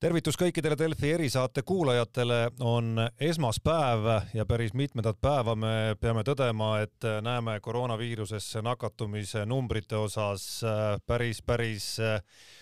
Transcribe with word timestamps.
tervitus 0.00 0.36
kõikidele 0.36 0.76
Delfi 0.78 1.10
erisaate 1.14 1.62
kuulajatele, 1.66 2.40
on 2.60 3.00
esmaspäev 3.20 4.08
ja 4.36 4.44
päris 4.46 4.74
mitmendat 4.76 5.16
päeva. 5.20 5.54
Me 5.56 5.96
peame 6.00 6.24
tõdema, 6.26 6.82
et 6.84 7.06
näeme 7.24 7.56
koroonaviirusesse 7.64 8.62
nakatumise 8.62 9.46
numbrite 9.48 9.96
osas 9.96 10.44
äh, 10.64 10.98
päris, 11.06 11.40
päris 11.42 11.88
äh, 12.00 12.20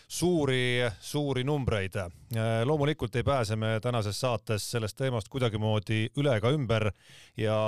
suuri, 0.09 0.87
suuri 1.01 1.45
numbreid. 1.45 1.99
Äh, 1.99 2.63
loomulikult 2.65 3.17
ei 3.17 3.27
pääse 3.27 3.57
me 3.57 3.79
tänases 3.83 4.21
saates 4.21 4.71
sellest 4.71 4.97
teemast 4.97 5.29
kuidagimoodi 5.29 6.07
üle 6.17 6.39
ega 6.39 6.55
ümber. 6.55 6.91
Ja 7.37 7.59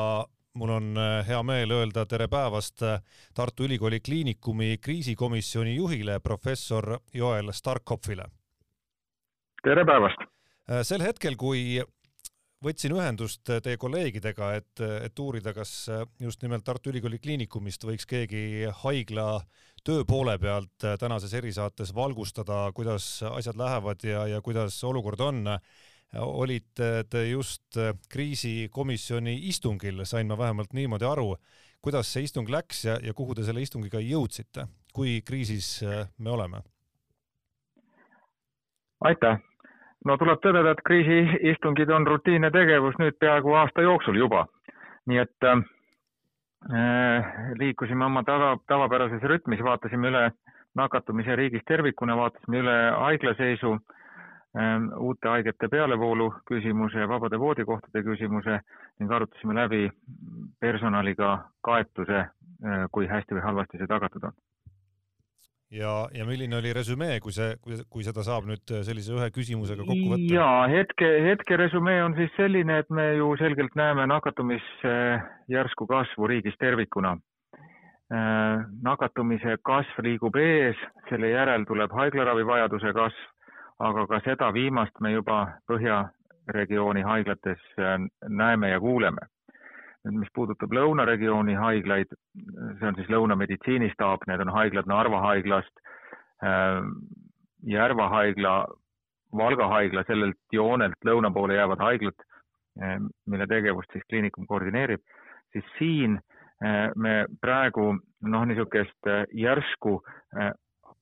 mul 0.54 0.70
on 0.78 0.94
hea 1.26 1.42
meel 1.42 1.74
öelda 1.74 2.06
tere 2.06 2.30
päevast 2.32 2.80
Tartu 3.34 3.66
Ülikooli 3.66 4.00
Kliinikumi 4.00 4.78
kriisikomisjoni 4.80 5.74
juhile, 5.76 6.20
professor 6.20 7.00
Joel 7.12 7.52
Starkopfile 7.52 8.30
tere 9.66 9.86
päevast! 9.86 10.26
Äh, 10.70 10.82
sel 10.86 11.02
hetkel, 11.02 11.34
kui 11.38 11.80
võtsin 12.62 12.94
ühendust 12.96 13.42
teie 13.46 13.78
kolleegidega, 13.80 14.52
et, 14.60 14.82
et 15.06 15.22
uurida, 15.22 15.52
kas 15.54 15.72
just 16.22 16.42
nimelt 16.42 16.64
Tartu 16.66 16.90
Ülikooli 16.92 17.18
Kliinikumist 17.22 17.84
võiks 17.86 18.08
keegi 18.08 18.66
haigla 18.82 19.40
töö 19.86 20.06
poole 20.08 20.34
pealt 20.42 20.86
tänases 20.98 21.34
erisaates 21.36 21.92
valgustada, 21.94 22.64
kuidas 22.74 23.20
asjad 23.28 23.58
lähevad 23.60 24.06
ja, 24.06 24.24
ja 24.30 24.40
kuidas 24.42 24.78
olukord 24.88 25.20
on, 25.22 25.44
olite 26.16 27.04
te 27.10 27.26
just 27.28 27.78
kriisikomisjoni 28.10 29.36
istungil, 29.50 30.02
sain 30.08 30.30
ma 30.30 30.38
vähemalt 30.38 30.74
niimoodi 30.74 31.06
aru. 31.06 31.34
kuidas 31.82 32.08
see 32.10 32.24
istung 32.26 32.48
läks 32.50 32.84
ja, 32.84 32.96
ja 33.02 33.14
kuhu 33.14 33.34
te 33.34 33.44
selle 33.46 33.62
istungiga 33.62 34.00
jõudsite, 34.02 34.66
kui 34.94 35.20
kriisis 35.22 35.84
me 36.18 36.30
oleme? 36.30 36.64
aitäh, 39.06 39.38
no 40.06 40.16
tuleb 40.20 40.40
tõdeda, 40.42 40.72
et 40.74 40.82
kriisiistungid 40.86 41.90
on 41.90 42.06
rutiinne 42.06 42.50
tegevus 42.54 42.98
nüüd 43.02 43.18
peaaegu 43.20 43.54
aasta 43.58 43.84
jooksul 43.86 44.18
juba. 44.20 44.46
nii 45.06 45.18
et 45.22 45.44
äh, 45.46 45.58
liikusime 47.58 48.04
oma 48.04 48.24
tava, 48.26 48.56
tavapärases 48.66 49.22
rütmis, 49.22 49.62
vaatasime 49.62 50.08
üle 50.10 50.22
nakatumise 50.74 51.36
riigis 51.36 51.62
tervikuna, 51.66 52.16
vaatasime 52.16 52.58
üle 52.58 52.74
haiglaseisu 53.04 53.76
äh,, 53.76 54.80
uute 54.98 55.28
haigete 55.28 55.68
pealevoolu 55.68 56.32
küsimuse 56.50 56.98
ja 56.98 57.08
vabade 57.08 57.38
voodikohtade 57.38 58.02
küsimuse 58.02 58.58
ning 58.98 59.12
arutasime 59.12 59.54
läbi 59.54 59.86
personaliga 60.60 61.38
kaetuse 61.62 62.18
äh,, 62.18 62.28
kui 62.90 63.06
hästi 63.06 63.38
või 63.38 63.46
halvasti 63.46 63.78
see 63.78 63.94
tagatud 63.94 64.26
on 64.30 64.34
ja, 65.70 66.08
ja 66.14 66.24
milline 66.26 66.56
oli 66.56 66.72
resümee, 66.72 67.18
kui 67.20 67.34
see, 67.34 67.54
kui 67.90 68.04
seda 68.06 68.24
saab 68.26 68.46
nüüd 68.48 68.72
sellise 68.86 69.14
ühe 69.16 69.28
küsimusega 69.34 69.86
kokku 69.86 70.12
võtta? 70.12 70.32
ja 70.34 70.48
hetke, 70.70 71.08
hetke 71.26 71.58
resümee 71.60 72.02
on 72.04 72.16
siis 72.18 72.32
selline, 72.38 72.80
et 72.82 72.90
me 72.90 73.12
ju 73.18 73.32
selgelt 73.40 73.74
näeme 73.78 74.06
nakatumise 74.10 74.96
järsku 75.52 75.88
kasvu 75.90 76.30
riigis 76.30 76.58
tervikuna. 76.62 77.16
Äh, 78.06 78.66
nakatumise 78.86 79.56
kasv 79.66 80.04
liigub 80.06 80.36
ees, 80.38 80.78
selle 81.08 81.32
järel 81.32 81.64
tuleb 81.66 81.90
haiglaravivajaduse 81.90 82.92
kasv, 82.94 83.24
aga 83.82 84.06
ka 84.06 84.20
seda 84.24 84.52
viimast 84.54 85.00
me 85.02 85.10
juba 85.16 85.40
põhjaregiooni 85.66 87.02
haiglates 87.02 87.64
äh, 87.82 87.98
näeme 88.30 88.70
ja 88.70 88.78
kuuleme 88.80 89.26
nüüd, 90.06 90.22
mis 90.22 90.32
puudutab 90.34 90.72
lõunaregiooni 90.74 91.56
haiglaid, 91.58 92.14
see 92.78 92.88
on 92.88 92.96
siis 92.98 93.10
Lõuna 93.12 93.36
meditsiinistaap, 93.38 94.26
need 94.30 94.42
on 94.44 94.52
haiglad 94.54 94.88
Narva 94.90 95.22
haiglast, 95.26 95.82
ähm, 96.44 96.92
Järva 97.66 98.08
haigla, 98.12 98.56
Valga 99.36 99.66
haigla, 99.72 100.04
sellelt 100.06 100.38
joonelt 100.54 101.02
lõuna 101.04 101.32
poole 101.34 101.56
jäävad 101.58 101.82
haiglad, 101.82 102.26
ähm, 102.82 103.08
mille 103.26 103.46
tegevust 103.50 103.90
siis 103.92 104.04
kliinikum 104.08 104.46
koordineerib, 104.46 105.02
siis 105.52 105.66
siin 105.78 106.18
äh, 106.62 106.92
me 106.94 107.24
praegu 107.42 107.96
noh, 107.96 108.46
niisugust 108.46 109.10
äh, 109.10 109.24
järsku 109.34 109.98
äh, 110.38 110.52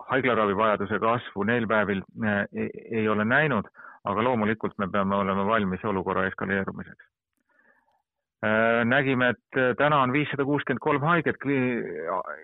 haiglaravivajaduse 0.08 0.98
kasvu 1.00 1.44
neil 1.48 1.66
päevil 1.68 2.02
ei 2.52 3.06
ole 3.08 3.24
näinud, 3.24 3.68
aga 4.04 4.24
loomulikult 4.24 4.74
me 4.78 4.88
peame 4.92 5.16
olema 5.16 5.46
valmis 5.46 5.84
olukorra 5.84 6.26
eskaleerumiseks. 6.28 7.04
Äh, 7.04 7.23
nägime, 8.84 9.28
et 9.28 9.56
äh, 9.56 9.74
täna 9.78 10.02
on 10.02 10.12
viissada 10.12 10.44
kuuskümmend 10.44 10.82
kolm 10.82 11.02
haiget 11.02 11.36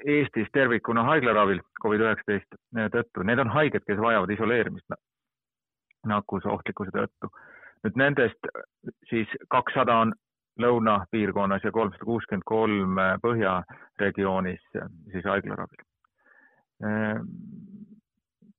Eestis 0.06 0.48
tervikuna 0.52 1.02
haiglaravil 1.04 1.60
Covid-19 1.82 2.40
äh, 2.78 2.88
tõttu. 2.94 3.24
Need 3.26 3.42
on 3.42 3.50
haiged, 3.50 3.84
kes 3.86 3.98
vajavad 4.00 4.30
isoleerimist 4.30 4.96
nakkusohtlikkuse 6.06 6.94
tõttu. 6.94 7.32
nüüd 7.84 7.96
nendest 7.96 8.48
siis 9.08 9.28
kakssada 9.48 9.94
on 10.04 10.12
lõunapiirkonnas 10.60 11.64
ja 11.64 11.72
kolmsada 11.72 12.04
kuuskümmend 12.04 12.44
kolm 12.44 12.98
põhjaregioonis 13.22 14.60
siis 15.12 15.24
haiglaravil. 15.24 15.84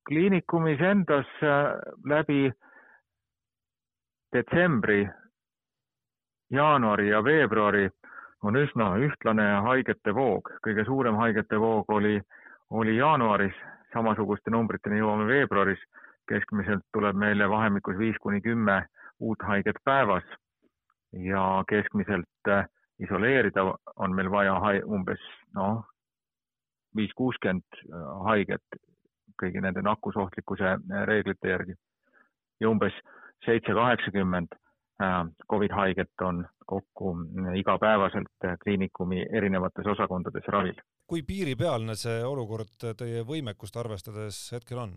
kliinikumis 0.08 0.80
endas 0.80 1.30
läbi 2.04 2.50
detsembri 4.34 5.06
jaanuari 6.52 7.08
ja 7.08 7.24
veebruari 7.24 7.90
on 8.42 8.56
üsna 8.56 8.92
ühtlane 8.98 9.46
haigete 9.66 10.14
voog. 10.14 10.50
kõige 10.66 10.84
suurem 10.84 11.14
haigete 11.16 11.60
voog 11.60 11.90
oli, 11.90 12.20
oli 12.70 12.96
jaanuaris, 12.96 13.54
samasuguste 13.92 14.50
numbriteni 14.50 14.98
jõuame 14.98 15.26
veebruaris. 15.26 15.78
keskmiselt 16.28 16.84
tuleb 16.92 17.16
meile 17.16 17.48
vahemikus 17.50 17.98
viis 17.98 18.16
kuni 18.20 18.40
kümme 18.40 18.86
uut 19.20 19.42
haiget 19.42 19.76
päevas 19.84 20.24
ja 21.12 21.64
keskmiselt 21.68 22.48
äh, 22.48 22.66
isoleerida 22.98 23.64
on 23.96 24.14
meil 24.14 24.30
vaja 24.30 24.54
umbes 24.86 25.20
noh, 25.54 25.84
viis, 26.96 27.10
kuuskümmend 27.16 27.64
äh, 27.74 28.06
haiget 28.28 28.78
kõigi 29.42 29.60
nende 29.60 29.82
nakkusohtlikkuse 29.82 30.68
äh, 30.76 31.04
reeglite 31.06 31.48
järgi 31.48 31.74
ja 32.60 32.70
umbes 32.70 32.94
seitse, 33.44 33.74
kaheksakümmend 33.74 34.54
Covid 35.50 35.72
haiget 35.76 36.22
on 36.22 36.44
kokku 36.66 37.16
igapäevaselt 37.56 38.46
kliinikumi 38.62 39.26
erinevates 39.32 39.86
osakondades 39.86 40.48
ravil. 40.48 40.76
kui 41.06 41.22
piiripealne 41.22 41.94
see 41.98 42.22
olukord 42.24 42.86
teie 42.98 43.24
võimekust 43.28 43.76
arvestades 43.76 44.38
hetkel 44.52 44.78
on? 44.84 44.94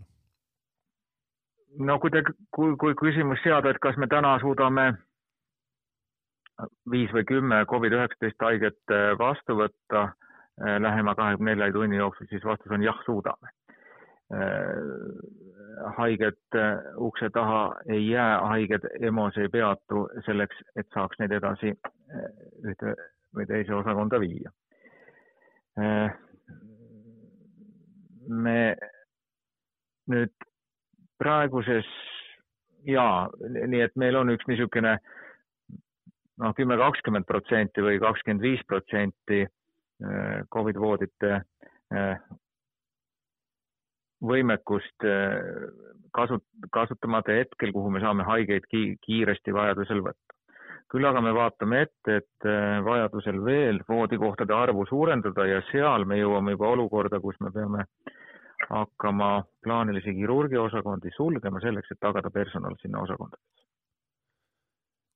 no 1.88 1.98
kui 1.98 2.10
te, 2.10 2.22
kui, 2.50 2.76
kui 2.76 2.94
küsimus 2.94 3.42
seada, 3.44 3.70
et 3.70 3.82
kas 3.82 3.96
me 3.96 4.06
täna 4.06 4.38
suudame 4.40 4.86
viis 6.90 7.12
või 7.12 7.24
kümme 7.28 7.64
Covid-19 7.68 8.48
haiget 8.48 8.96
vastu 9.18 9.58
võtta 9.58 10.06
äh, 10.06 10.78
lähema 10.80 11.14
kahekümne 11.14 11.52
nelja 11.54 11.72
tunni 11.72 12.00
jooksul, 12.00 12.30
siis 12.30 12.44
vastus 12.44 12.72
on 12.72 12.86
jah, 12.86 13.02
suudame 13.04 13.52
Äh, 14.26 14.74
haiged 15.96 16.56
äh, 16.56 16.78
ukse 16.96 17.30
taha 17.30 17.74
ei 17.88 18.08
jää, 18.08 18.40
haiged 18.40 18.86
EMO-s 19.00 19.38
ei 19.38 19.48
peatu 19.48 20.06
selleks, 20.26 20.56
et 20.76 20.88
saaks 20.94 21.18
neid 21.20 21.34
edasi 21.36 21.72
äh, 21.72 22.28
ühte 22.64 22.94
või 23.36 23.46
teise 23.46 23.74
osakonda 23.74 24.20
viia. 24.20 24.50
me 28.28 28.76
nüüd 30.08 30.46
praeguses 31.20 31.90
ja 32.88 33.28
nii, 33.44 33.82
et 33.84 33.92
meil 34.00 34.16
on 34.16 34.32
üks 34.32 34.48
niisugune 34.48 34.94
noh, 36.40 36.54
kümme, 36.56 36.78
kakskümmend 36.80 37.28
protsenti 37.28 37.84
või 37.84 38.00
kakskümmend 38.00 38.46
viis 38.46 38.64
protsenti 38.64 39.44
Covid 40.52 40.80
voodite 40.80 41.42
võimekust 44.24 45.04
äh, 45.04 45.36
kasut-, 46.16 46.46
kasutamata 46.72 47.36
hetkel, 47.36 47.72
kuhu 47.72 47.90
me 47.90 48.00
saame 48.00 48.24
haigeid 48.24 48.68
ki 48.70 48.84
kiiresti 49.04 49.54
vajadusel 49.54 50.02
võtta. 50.04 50.22
küll 50.86 51.04
aga 51.04 51.20
me 51.20 51.32
vaatame 51.34 51.80
ette, 51.82 52.16
et 52.22 52.46
äh, 52.46 52.78
vajadusel 52.84 53.42
veel 53.44 53.80
voodikohtade 53.88 54.54
arvu 54.54 54.86
suurendada 54.86 55.46
ja 55.46 55.60
seal 55.72 56.06
me 56.06 56.20
jõuame 56.20 56.54
juba 56.54 56.68
olukorda, 56.76 57.20
kus 57.20 57.36
me 57.40 57.50
peame 57.50 57.84
hakkama 58.70 59.44
plaanilisi 59.62 60.14
kirurgiaosakondi 60.14 61.10
sulgema 61.16 61.60
selleks, 61.60 61.90
et 61.90 62.00
tagada 62.00 62.30
personal 62.30 62.78
sinna 62.80 63.02
osakondadesse. 63.02 63.64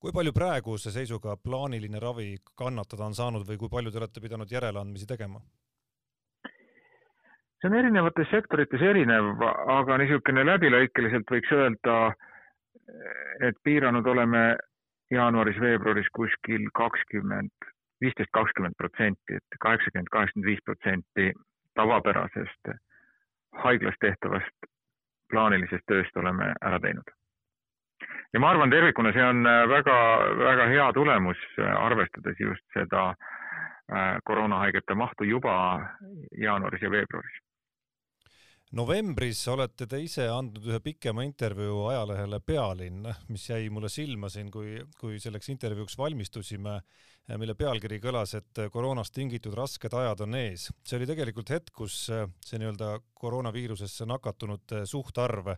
kui 0.01 0.13
palju 0.13 0.33
praeguse 0.33 0.91
seisuga 0.91 1.37
plaaniline 1.37 2.01
ravi 2.01 2.37
kannatada 2.57 3.05
on 3.05 3.15
saanud 3.15 3.47
või 3.49 3.59
kui 3.61 3.69
palju 3.69 3.91
te 3.91 3.99
olete 3.99 4.21
pidanud 4.21 4.53
järeleandmisi 4.53 5.07
tegema? 5.07 5.41
See 7.61 7.69
on 7.69 7.77
erinevates 7.77 8.31
sektorites 8.33 8.83
erinev, 8.83 9.35
aga 9.69 9.99
niisugune 10.01 10.45
läbilõikeliselt 10.49 11.29
võiks 11.31 11.53
öelda, 11.53 11.97
et 13.45 13.59
piiranud 13.65 14.07
oleme 14.07 14.57
jaanuaris-veebruaris 15.13 16.09
kuskil 16.17 16.69
kakskümmend, 16.75 17.53
viisteist, 18.01 18.31
kakskümmend 18.33 18.77
protsenti, 18.79 19.37
et 19.37 19.61
kaheksakümmend, 19.61 20.09
kaheksakümmend 20.11 20.49
viis 20.49 20.63
protsenti 20.65 21.33
tavapärasest 21.75 22.73
haiglas 23.65 23.99
tehtavast 24.01 24.71
plaanilisest 25.31 25.85
tööst 25.87 26.17
oleme 26.17 26.55
ära 26.63 26.81
teinud. 26.81 27.11
ja 28.33 28.41
ma 28.41 28.51
arvan, 28.51 28.71
tervikuna 28.71 29.13
see 29.13 29.25
on 29.25 29.45
väga, 29.45 29.99
väga 30.39 30.67
hea 30.73 30.89
tulemus, 30.93 31.45
arvestades 31.59 32.41
just 32.41 32.65
seda 32.75 33.15
koroonahaigete 34.25 34.95
mahtu 34.95 35.25
juba 35.25 35.55
jaanuaris 36.39 36.83
ja 36.83 36.91
veebruaris 36.91 37.50
novembris 38.77 39.41
olete 39.51 39.87
te 39.91 39.99
ise 40.03 40.29
andnud 40.31 40.67
ühe 40.71 40.79
pikema 40.85 41.25
intervjuu 41.27 41.89
ajalehele 41.91 42.39
Pealinn, 42.47 43.09
mis 43.29 43.49
jäi 43.51 43.71
mulle 43.73 43.91
silma 43.91 44.31
siin, 44.31 44.51
kui, 44.51 44.79
kui 45.01 45.19
selleks 45.23 45.51
intervjuuks 45.51 45.99
valmistusime, 45.99 46.77
mille 47.39 47.55
pealkiri 47.59 48.01
kõlas, 48.03 48.37
et 48.39 48.63
koroonast 48.73 49.15
tingitud 49.15 49.55
rasked 49.59 49.95
ajad 49.95 50.25
on 50.27 50.39
ees. 50.39 50.71
see 50.87 50.99
oli 50.99 51.11
tegelikult 51.11 51.51
hetk, 51.51 51.75
kus 51.83 51.99
see 52.07 52.63
nii-öelda 52.63 52.97
koroonaviirusesse 53.15 54.07
nakatunute 54.07 54.85
suhtarv 54.87 55.55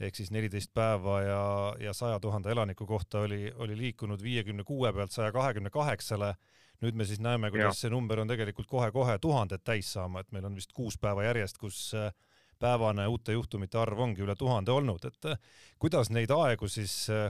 ehk 0.00 0.16
siis 0.16 0.30
neliteist 0.32 0.72
päeva 0.74 1.18
ja, 1.22 1.42
ja 1.80 1.92
saja 1.96 2.20
tuhande 2.20 2.52
elaniku 2.52 2.86
kohta 2.88 3.20
oli, 3.26 3.52
oli 3.56 3.76
liikunud 3.76 4.22
viiekümne 4.22 4.64
kuue 4.64 4.92
pealt 4.92 5.12
saja 5.12 5.32
kahekümne 5.32 5.70
kaheksale. 5.70 6.34
nüüd 6.80 6.96
me 6.96 7.04
siis 7.04 7.20
näeme, 7.20 7.50
kuidas 7.52 7.76
ja. 7.76 7.80
see 7.82 7.90
number 7.92 8.20
on 8.22 8.28
tegelikult 8.28 8.66
kohe-kohe 8.66 9.18
tuhandet 9.20 9.60
täis 9.64 9.92
saama, 9.92 10.20
et 10.20 10.30
meil 10.32 10.46
on 10.48 10.54
vist 10.56 10.72
kuus 10.72 10.96
päeva 10.98 11.26
järjest, 11.26 11.58
kus 11.60 11.90
päevane 12.60 13.06
uute 13.08 13.32
juhtumite 13.32 13.78
arv 13.80 13.98
ongi 14.06 14.24
üle 14.24 14.36
tuhande 14.38 14.72
olnud, 14.72 15.04
et 15.08 15.32
eh, 15.32 15.40
kuidas 15.78 16.10
neid 16.10 16.30
aegu 16.36 16.68
siis 16.68 16.94
eh, 17.10 17.28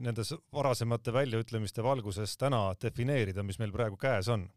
nendes 0.00 0.34
varasemate 0.52 1.12
väljaütlemiste 1.12 1.84
valguses 1.84 2.36
täna 2.40 2.66
defineerida, 2.82 3.42
mis 3.42 3.58
meil 3.62 3.72
praegu 3.72 4.00
käes 4.00 4.28
on? 4.28 4.48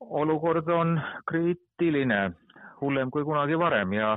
olukord 0.00 0.68
on 0.68 1.00
kriitiline, 1.28 2.30
hullem 2.80 3.10
kui 3.10 3.24
kunagi 3.24 3.58
varem 3.58 3.92
ja 3.92 4.14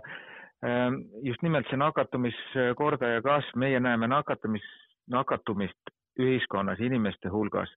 ehm, 0.63 1.01
just 1.25 1.41
nimelt 1.41 1.67
see 1.69 1.79
nakatumiskordaja 1.81 3.21
kasv, 3.25 3.57
meie 3.63 3.79
näeme 3.79 4.07
nakatumis, 4.07 4.65
nakatumist 5.11 5.91
ühiskonnas, 6.19 6.79
inimeste 6.79 7.31
hulgas 7.33 7.71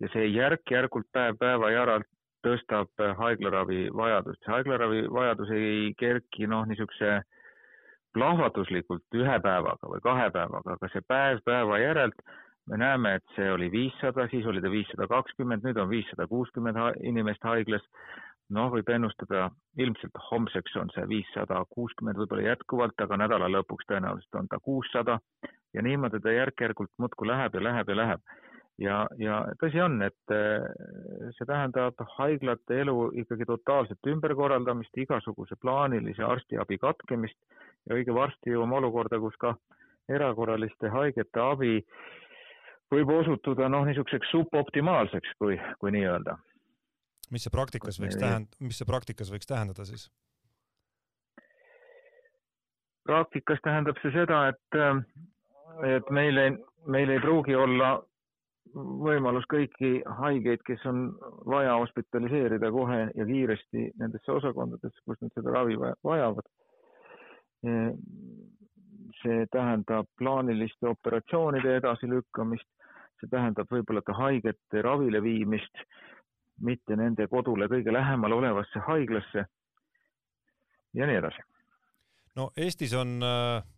ja 0.00 0.10
see 0.12 0.28
järk-järgult 0.30 1.08
päev 1.12 1.36
päeva 1.40 1.70
järelt 1.74 2.08
tõstab 2.46 3.04
haiglaravi 3.18 3.88
vajadust. 3.94 4.42
haiglaravi 4.46 5.06
vajadus 5.12 5.50
ei 5.50 5.94
kerki 5.98 6.46
noh, 6.46 6.66
niisuguse 6.66 7.22
plahvatuslikult 8.14 9.18
ühe 9.20 9.38
päevaga 9.44 9.90
või 9.90 10.02
kahe 10.04 10.28
päevaga, 10.34 10.76
aga 10.76 10.90
see 10.92 11.04
päev 11.08 11.42
päeva 11.44 11.78
järelt 11.82 12.22
me 12.68 12.76
näeme, 12.76 13.14
et 13.18 13.36
see 13.36 13.50
oli 13.52 13.70
viissada, 13.72 14.28
siis 14.28 14.46
oli 14.46 14.60
ta 14.60 14.70
viissada 14.70 15.08
kakskümmend, 15.08 15.64
nüüd 15.64 15.78
on 15.80 15.90
viissada 15.90 16.26
kuuskümmend 16.28 17.04
inimest 17.12 17.44
haiglas. 17.44 17.84
noh, 18.48 18.70
võib 18.72 18.88
ennustada, 18.88 19.50
ilmselt 19.76 20.14
homseks 20.30 20.76
on 20.80 20.88
see 20.94 21.02
viissada 21.08 21.58
kuuskümmend 21.68 22.16
võib-olla 22.16 22.46
jätkuvalt, 22.46 22.94
aga 23.04 23.18
nädala 23.20 23.50
lõpuks 23.52 23.84
tõenäoliselt 23.90 24.38
on 24.40 24.48
ta 24.48 24.56
kuussada 24.64 25.18
ja 25.76 25.82
niimoodi 25.84 26.20
ta 26.24 26.32
järk-järgult 26.32 26.88
muudkui 26.96 27.28
läheb 27.28 27.58
ja 27.58 27.62
läheb 27.66 27.92
ja 27.92 27.96
läheb 27.96 28.22
ja, 28.82 28.98
ja 29.18 29.38
tõsi 29.60 29.80
on, 29.82 29.98
et 30.06 30.34
äh, 30.34 30.66
see 31.36 31.48
tähendab 31.48 31.98
haiglate 32.16 32.82
elu 32.84 33.10
ikkagi 33.22 33.46
totaalset 33.48 34.12
ümberkorraldamist, 34.12 34.94
igasuguse 34.96 35.58
plaanilise 35.62 36.24
arstiabi 36.24 36.78
katkemist 36.82 37.38
ja 37.88 37.98
õige 37.98 38.14
varsti 38.14 38.54
jõuame 38.54 38.78
olukorda, 38.80 39.20
kus 39.22 39.36
ka 39.40 39.54
erakorraliste 40.08 40.90
haigete 40.92 41.42
abi 41.42 41.80
võib 42.92 43.10
osutuda 43.12 43.68
noh, 43.68 43.84
niisuguseks 43.88 44.30
suboptimaalseks, 44.32 45.34
kui, 45.40 45.58
kui 45.80 45.92
nii 45.92 46.06
öelda. 46.08 46.38
mis 47.30 47.44
see 47.44 47.52
praktikas 47.52 48.00
võiks 48.00 48.16
tähend-, 48.16 48.56
mis 48.64 48.78
see 48.80 48.88
praktikas 48.88 49.32
võiks 49.32 49.50
tähendada 49.50 49.84
siis? 49.88 50.08
praktikas 53.08 53.60
tähendab 53.64 53.96
see 54.02 54.12
seda, 54.12 54.48
et, 54.52 54.78
et 55.96 56.10
meil 56.12 56.40
ei, 56.40 56.56
meil 56.92 57.12
ei 57.12 57.20
pruugi 57.24 57.56
olla 57.56 57.96
võimalus 58.74 59.46
kõiki 59.50 60.02
haigeid, 60.20 60.62
kes 60.66 60.84
on 60.86 61.12
vaja 61.46 61.76
hospitaliseerida 61.78 62.70
kohe 62.72 63.00
ja 63.14 63.26
kiiresti 63.26 63.90
nendesse 64.00 64.32
osakondadesse, 64.32 65.02
kus 65.04 65.20
nad 65.22 65.34
seda 65.34 65.54
ravi 65.54 65.78
vajavad. 66.04 66.48
see 69.18 69.46
tähendab 69.50 70.06
plaaniliste 70.18 70.86
operatsioonide 70.86 71.72
edasilükkamist, 71.76 72.68
see 73.18 73.30
tähendab 73.30 73.66
võib-olla 73.72 74.02
ka 74.06 74.14
haigete 74.14 74.82
ravile 74.82 75.22
viimist, 75.22 75.82
mitte 76.62 76.96
nende 76.96 77.26
kodule 77.26 77.66
kõige 77.66 77.92
lähemal 77.92 78.32
olevasse 78.32 78.78
haiglasse 78.86 79.44
ja 80.94 81.06
nii 81.06 81.18
edasi. 81.18 81.42
no 82.36 82.50
Eestis 82.56 82.94
on 82.94 83.18
äh 83.22 83.77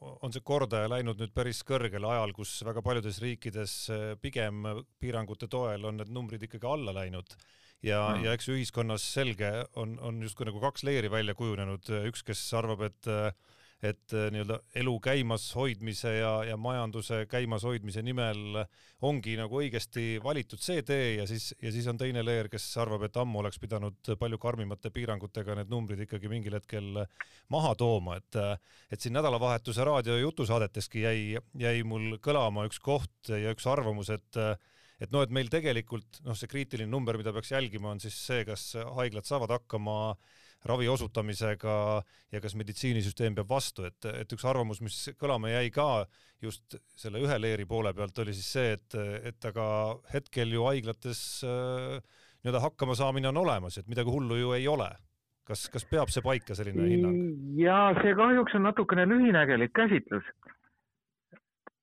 on 0.00 0.32
see 0.34 0.44
kordaja 0.44 0.88
läinud 0.90 1.20
nüüd 1.20 1.34
päris 1.34 1.62
kõrgele 1.66 2.08
ajal, 2.10 2.32
kus 2.36 2.56
väga 2.66 2.82
paljudes 2.84 3.20
riikides 3.24 3.74
eh, 3.94 4.06
pigem 4.20 4.64
piirangute 5.00 5.48
toel 5.50 5.84
on 5.90 6.00
need 6.00 6.12
numbrid 6.14 6.46
ikkagi 6.48 6.70
alla 6.70 6.94
läinud 6.96 7.36
ja 7.84 8.00
mm., 8.08 8.24
ja 8.24 8.36
eks 8.36 8.50
ühiskonnas 8.54 9.06
selge 9.16 9.50
on, 9.80 9.98
on 10.00 10.22
justkui 10.24 10.48
nagu 10.48 10.62
kaks 10.62 10.86
leeri 10.88 11.10
välja 11.12 11.36
kujunenud, 11.38 11.90
üks, 12.10 12.24
kes 12.26 12.46
arvab, 12.56 12.86
et 12.88 13.10
et 13.84 14.14
äh, 14.16 14.28
nii-öelda 14.32 14.58
elu 14.80 14.92
käimas 15.04 15.44
hoidmise 15.56 16.14
ja, 16.16 16.32
ja 16.48 16.56
majanduse 16.60 17.24
käimas 17.28 17.66
hoidmise 17.66 18.02
nimel 18.04 18.62
ongi 19.04 19.34
nagu 19.36 19.60
õigesti 19.60 20.18
valitud 20.24 20.62
see 20.62 20.82
tee 20.86 21.16
ja 21.18 21.26
siis, 21.28 21.50
ja 21.62 21.72
siis 21.74 21.86
on 21.90 21.98
teine 22.00 22.22
leer, 22.24 22.48
kes 22.52 22.64
arvab, 22.80 23.04
et 23.04 23.18
ammu 23.20 23.42
oleks 23.42 23.60
pidanud 23.60 24.14
palju 24.20 24.38
karmimate 24.40 24.92
piirangutega 24.94 25.58
need 25.58 25.72
numbrid 25.72 26.04
ikkagi 26.06 26.30
mingil 26.32 26.56
hetkel 26.56 27.02
maha 27.52 27.74
tooma, 27.78 28.16
et 28.20 28.38
et 28.94 29.00
siin 29.00 29.16
nädalavahetuse 29.16 29.84
raadio 29.84 30.16
jutusaadeteski 30.22 31.04
jäi, 31.04 31.18
jäi 31.60 31.82
mul 31.84 32.16
kõlama 32.24 32.64
üks 32.70 32.80
koht 32.80 33.34
ja 33.34 33.52
üks 33.52 33.68
arvamus, 33.68 34.12
et 34.14 34.40
et 35.02 35.10
noh, 35.12 35.24
et 35.26 35.34
meil 35.34 35.50
tegelikult 35.52 36.22
noh, 36.24 36.38
see 36.38 36.48
kriitiline 36.48 36.88
number, 36.88 37.18
mida 37.20 37.34
peaks 37.34 37.52
jälgima, 37.52 37.90
on 37.92 38.00
siis 38.00 38.16
see, 38.16 38.44
kas 38.48 38.70
haiglad 38.96 39.26
saavad 39.28 39.52
hakkama 39.58 39.98
äh, 40.14 40.42
ravi 40.68 40.88
osutamisega 40.88 41.76
ja 42.32 42.40
kas 42.40 42.54
meditsiinisüsteem 42.56 43.36
peab 43.36 43.50
vastu, 43.50 43.84
et, 43.88 44.06
et 44.08 44.32
üks 44.32 44.44
arvamus, 44.48 44.80
mis 44.84 44.98
kõlama 45.20 45.52
jäi 45.52 45.70
ka 45.74 45.88
just 46.42 46.76
selle 46.96 47.20
ühe 47.24 47.38
leeri 47.40 47.66
poole 47.68 47.92
pealt, 47.96 48.18
oli 48.24 48.34
siis 48.36 48.50
see, 48.56 48.76
et, 48.78 48.98
et 49.30 49.48
aga 49.50 49.66
hetkel 50.12 50.52
ju 50.54 50.64
haiglates 50.68 51.20
äh, 51.48 51.98
nii-öelda 52.44 52.62
hakkama 52.64 52.96
saamine 52.98 53.28
on 53.28 53.42
olemas, 53.44 53.78
et 53.78 53.88
midagi 53.88 54.12
hullu 54.12 54.40
ju 54.40 54.54
ei 54.56 54.68
ole. 54.68 54.90
kas, 55.44 55.66
kas 55.68 55.84
peab 55.84 56.08
see 56.08 56.24
paika, 56.24 56.56
selline 56.56 56.86
hinnang? 56.88 57.18
ja 57.60 57.92
see 58.00 58.14
kahjuks 58.16 58.56
on 58.56 58.64
natukene 58.64 59.04
lühinägelik 59.08 59.72
käsitlus. 59.76 60.24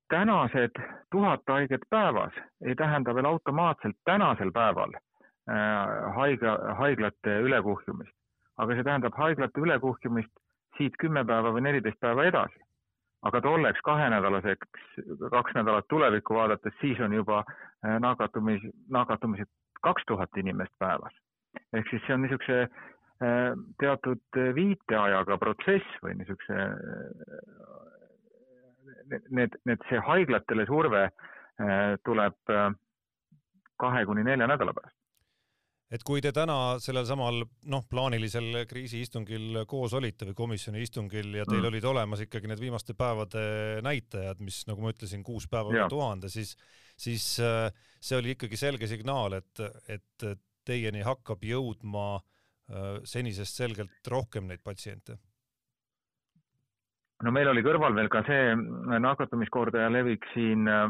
tänased 0.09 0.81
tuhat 1.11 1.41
haiget 1.47 1.85
päevas 1.89 2.33
ei 2.65 2.75
tähenda 2.75 3.15
veel 3.15 3.25
automaatselt 3.25 3.97
tänasel 4.05 4.51
päeval 4.51 4.97
äh, 4.97 6.15
haigla, 6.17 6.57
haiglate 6.81 7.37
ülekuhjumist 7.45 8.20
aga 8.57 8.75
see 8.75 8.83
tähendab 8.83 9.15
haiglate 9.17 9.61
ülekuhjumist 9.61 10.31
siit 10.77 10.97
kümme 11.01 11.23
päeva 11.27 11.53
või 11.55 11.65
neliteist 11.67 11.99
päeva 11.99 12.25
edasi. 12.29 12.59
aga 13.21 13.37
tolleks 13.45 13.81
kahenädalaseks, 13.85 14.69
kaks 15.29 15.53
nädalat 15.53 15.85
tulevikku 15.93 16.33
vaadates, 16.33 16.73
siis 16.81 16.99
on 17.05 17.13
juba 17.13 17.43
äh, 17.45 17.99
nakatumis, 18.01 18.63
nakatumised 18.89 19.49
kaks 19.85 20.03
tuhat 20.07 20.37
inimest 20.37 20.73
päevas. 20.79 21.13
ehk 21.73 21.89
siis 21.89 22.01
see 22.07 22.13
on 22.13 22.21
niisuguse 22.25 22.61
äh, 22.61 22.69
teatud 23.79 24.39
viiteajaga 24.55 25.37
protsess 25.37 25.99
või 26.03 26.15
niisuguse, 26.17 26.57
äh, 26.57 27.43
need, 29.29 29.59
need, 29.65 29.85
see 29.89 29.99
haiglatele 29.99 30.65
surve 30.65 31.09
tuleb 32.05 32.53
kahe 33.77 34.05
kuni 34.05 34.23
nelja 34.23 34.47
nädala 34.49 34.73
pärast 34.73 35.00
et 35.91 36.03
kui 36.07 36.21
te 36.23 36.31
täna 36.35 36.77
sellel 36.79 37.05
samal 37.07 37.41
noh, 37.71 37.83
plaanilisel 37.91 38.63
kriisiistungil 38.69 39.63
koos 39.69 39.95
olite 39.97 40.29
või 40.29 40.37
komisjoni 40.37 40.83
istungil 40.85 41.33
ja 41.35 41.45
teil 41.47 41.59
mm. 41.59 41.69
olid 41.71 41.87
olemas 41.91 42.23
ikkagi 42.23 42.51
need 42.51 42.61
viimaste 42.63 42.95
päevade 42.97 43.43
näitajad, 43.83 44.39
mis 44.43 44.61
nagu 44.69 44.83
ma 44.83 44.93
ütlesin, 44.93 45.25
kuus 45.27 45.49
päeva 45.51 45.73
üle 45.73 45.87
tuhande, 45.91 46.31
siis, 46.31 46.55
siis 46.99 47.33
äh, 47.43 47.67
see 47.99 48.19
oli 48.19 48.37
ikkagi 48.37 48.59
selge 48.59 48.87
signaal, 48.91 49.35
et, 49.41 49.63
et 49.91 50.29
teieni 50.67 51.03
hakkab 51.03 51.43
jõudma 51.43 52.05
äh, 52.15 53.01
senisest 53.03 53.59
selgelt 53.59 54.11
rohkem 54.11 54.47
neid 54.47 54.63
patsiente. 54.63 55.19
No 57.21 57.29
meil 57.35 57.51
oli 57.51 57.61
kõrval 57.61 57.93
veel 57.93 58.07
ka 58.09 58.23
see 58.25 58.55
nakatumiskordaja 59.03 59.91
levik 59.93 60.23
siin 60.31 60.65
äh, 60.71 60.87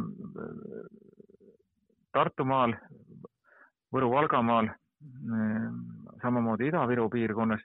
Tartumaal, 2.12 2.76
Võru-Valgamaal 3.92 4.70
samamoodi 6.22 6.68
Ida-Viru 6.70 7.10
piirkonnas. 7.10 7.62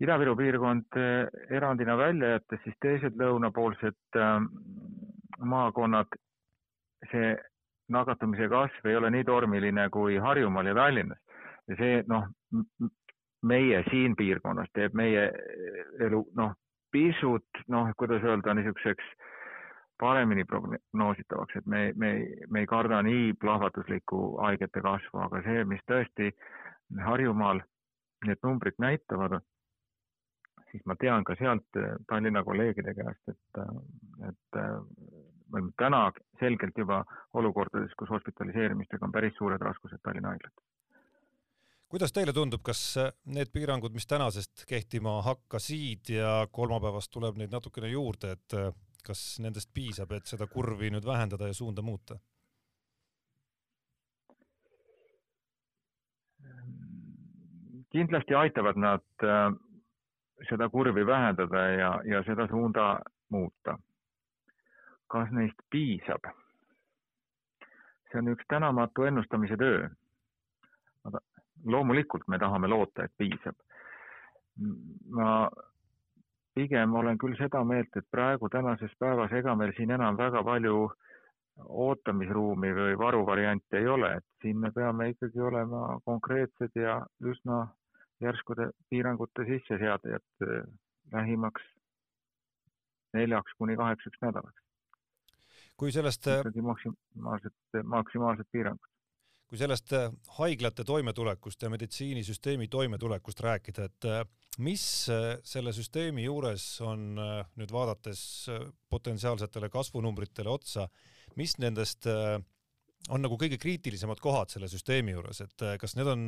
Ida-Viru 0.00 0.36
piirkond 0.36 0.96
eh, 0.96 1.26
erandina 1.56 1.96
välja 1.98 2.36
jättes, 2.36 2.60
siis 2.64 2.76
teised 2.82 3.16
lõunapoolsed 3.18 4.18
eh, 4.20 4.34
maakonnad, 5.38 6.18
see 7.10 7.34
nakatumise 7.88 8.48
kasv 8.52 8.86
ei 8.86 8.96
ole 8.96 9.10
nii 9.10 9.24
tormiline 9.24 9.88
kui 9.90 10.18
Harjumaal 10.22 10.70
ja 10.70 10.74
Tallinnas. 10.74 11.18
ja 11.68 11.76
see 11.76 12.02
noh, 12.08 12.28
meie 13.42 13.82
siin 13.90 14.16
piirkonnas 14.16 14.70
teeb 14.74 14.94
meie 14.94 15.28
elu 16.00 16.22
noh, 16.36 16.54
pisut 16.92 17.62
noh, 17.68 17.90
kuidas 17.96 18.24
öelda, 18.24 18.54
niisuguseks 18.54 19.10
paremini 20.00 20.44
prognoositavaks, 20.44 21.56
et 21.58 21.66
me, 21.66 21.92
me, 21.96 22.12
me 22.48 22.62
ei 22.64 22.66
karda 22.70 23.02
nii 23.02 23.32
plahvatuslikku 23.40 24.22
haigete 24.42 24.82
kasvu, 24.84 25.22
aga 25.26 25.42
see, 25.46 25.64
mis 25.64 25.84
tõesti 25.90 26.32
Harjumaal 27.04 27.60
need 28.26 28.40
numbrid 28.42 28.78
näitavad, 28.80 29.38
siis 30.70 30.84
ma 30.88 30.96
tean 31.00 31.24
ka 31.24 31.36
sealt 31.38 31.80
Tallinna 32.08 32.42
kolleegide 32.44 32.94
käest, 32.96 33.34
et, 33.34 33.60
et 34.30 34.60
me 35.48 35.60
oleme 35.60 35.76
täna 35.80 36.00
selgelt 36.40 36.78
juba 36.78 37.02
olukordades, 37.34 37.92
kus 37.98 38.10
hospitaliseerimistega 38.16 39.06
on 39.06 39.12
päris 39.12 39.36
suured 39.38 39.60
raskused 39.60 40.00
Tallinna 40.02 40.34
haiglates. 40.34 40.64
Kuidas 41.88 42.12
teile 42.12 42.34
tundub, 42.36 42.60
kas 42.60 42.82
need 43.32 43.48
piirangud, 43.52 43.94
mis 43.96 44.06
tänasest 44.06 44.66
kehtima 44.68 45.22
hakkasid 45.24 46.10
ja 46.12 46.32
kolmapäevast 46.52 47.08
tuleb 47.14 47.38
neid 47.40 47.54
natukene 47.54 47.88
juurde, 47.88 48.34
et 48.36 48.56
kas 49.06 49.38
nendest 49.40 49.70
piisab, 49.74 50.12
et 50.12 50.26
seda 50.26 50.46
kurvi 50.46 50.90
nüüd 50.90 51.06
vähendada 51.06 51.46
ja 51.46 51.54
suunda 51.54 51.82
muuta? 51.82 52.18
kindlasti 57.88 58.34
aitavad 58.36 58.76
nad 58.76 59.24
äh, 59.24 59.52
seda 60.48 60.68
kurvi 60.68 61.06
vähendada 61.06 61.62
ja, 61.72 62.00
ja 62.04 62.22
seda 62.22 62.46
suunda 62.46 63.00
muuta. 63.28 63.78
kas 65.08 65.30
neist 65.32 65.62
piisab? 65.70 66.28
see 68.10 68.18
on 68.18 68.28
üks 68.32 68.44
tänamatu 68.48 69.04
ennustamise 69.04 69.56
töö. 69.56 69.88
loomulikult 71.64 72.28
me 72.28 72.38
tahame 72.38 72.68
loota, 72.68 73.04
et 73.04 73.12
piisab. 73.18 73.56
ma 75.10 75.50
pigem 76.58 76.94
olen 76.98 77.18
küll 77.22 77.36
seda 77.38 77.62
meelt, 77.64 77.94
et 77.96 78.06
praegu 78.10 78.50
tänases 78.50 78.94
päevas, 78.98 79.32
ega 79.40 79.54
meil 79.58 79.74
siin 79.76 79.94
enam 79.94 80.18
väga 80.18 80.42
palju 80.46 80.88
ootamisruumi 81.86 82.70
või 82.74 82.98
varuvariante 82.98 83.80
ei 83.80 83.88
ole, 83.90 84.12
et 84.18 84.26
siin 84.42 84.58
me 84.62 84.70
peame 84.74 85.10
ikkagi 85.12 85.42
olema 85.42 85.98
konkreetsed 86.06 86.78
ja 86.78 87.00
üsna 87.32 87.64
järskude 88.22 88.70
piirangute 88.90 89.46
sisseseadjad 89.46 90.46
eh, 90.46 90.62
lähimaks 91.14 91.66
neljaks 93.14 93.54
kuni 93.58 93.76
kaheksaks 93.76 94.22
nädalaks. 94.22 94.62
kui 95.78 95.92
sellest 95.94 96.26
eh, 96.26 96.40
ikkagi 96.42 96.62
maksimaalsed, 96.70 97.58
maksimaalsed 97.96 98.50
piirangud 98.52 98.94
kui 99.48 99.58
sellest 99.58 99.94
äh, 99.96 100.10
haiglate 100.38 100.84
toimetulekust 100.84 101.62
ja 101.62 101.70
meditsiinisüsteemi 101.72 102.68
toimetulekust 102.68 103.40
rääkida, 103.40 103.86
et 103.88 104.08
mis 104.64 104.84
äh, 105.12 105.36
selle 105.46 105.72
süsteemi 105.74 106.24
juures 106.26 106.64
on 106.84 107.18
nüüd 107.18 107.72
vaadates 107.72 108.20
potentsiaalsetele 108.90 109.70
kasvunumbritele 109.70 110.50
otsa, 110.50 110.88
mis 111.38 111.56
nendest 111.62 112.08
on 112.08 113.22
nagu 113.22 113.36
kõige 113.38 113.60
kriitilisemad 113.62 114.18
kohad 114.20 114.50
selle 114.50 114.68
süsteemi 114.68 115.14
juures, 115.14 115.40
et 115.44 115.64
kas 115.80 115.94
need 115.94 116.08
on 116.10 116.24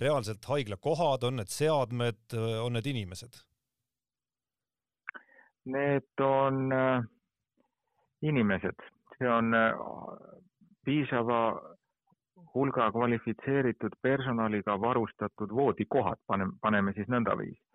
reaalselt 0.00 0.48
haiglakohad, 0.48 1.26
on 1.28 1.36
need 1.42 1.52
seadmed, 1.52 2.36
on 2.64 2.72
need 2.78 2.88
inimesed? 2.88 3.36
Need 5.76 6.24
on 6.24 6.72
inimesed, 8.24 8.86
see 9.18 9.28
on 9.28 9.52
piisava 10.86 11.40
hulga 12.56 12.90
kvalifitseeritud 12.92 13.92
personaliga 14.02 14.80
varustatud 14.80 15.50
voodikohad, 15.60 16.18
paneme, 16.26 16.52
paneme 16.60 16.92
siis 16.96 17.08
nõndaviisi. 17.12 17.65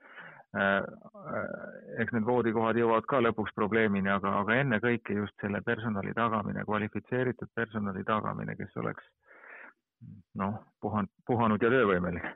Äh, 0.51 0.77
äh, 0.77 2.01
eks 2.03 2.11
need 2.11 2.25
voodikohad 2.27 2.75
jõuavad 2.75 3.05
ka 3.07 3.21
lõpuks 3.23 3.53
probleemini, 3.55 4.09
aga, 4.11 4.33
aga 4.41 4.57
ennekõike 4.59 5.15
just 5.15 5.35
selle 5.39 5.61
personali 5.63 6.11
tagamine, 6.17 6.65
kvalifitseeritud 6.67 7.53
personali 7.55 8.03
tagamine, 8.03 8.57
kes 8.59 8.75
oleks 8.81 9.05
noh, 10.35 10.57
puhanud, 10.83 11.11
puhanud 11.27 11.63
ja 11.63 11.71
töövõimeline. 11.71 12.33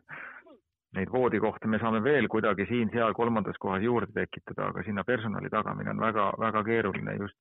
Neid 0.95 1.11
voodikohti 1.11 1.67
me 1.67 1.79
saame 1.81 1.99
veel 2.03 2.29
kuidagi 2.31 2.69
siin-seal 2.69 3.11
kolmandas 3.17 3.59
kohas 3.59 3.83
juurde 3.83 4.15
tekitada, 4.15 4.69
aga 4.71 4.83
sinna 4.87 5.03
personali 5.03 5.51
tagamine 5.51 5.91
on 5.91 5.99
väga, 5.99 6.29
väga 6.39 6.63
keeruline 6.63 7.17
just 7.19 7.35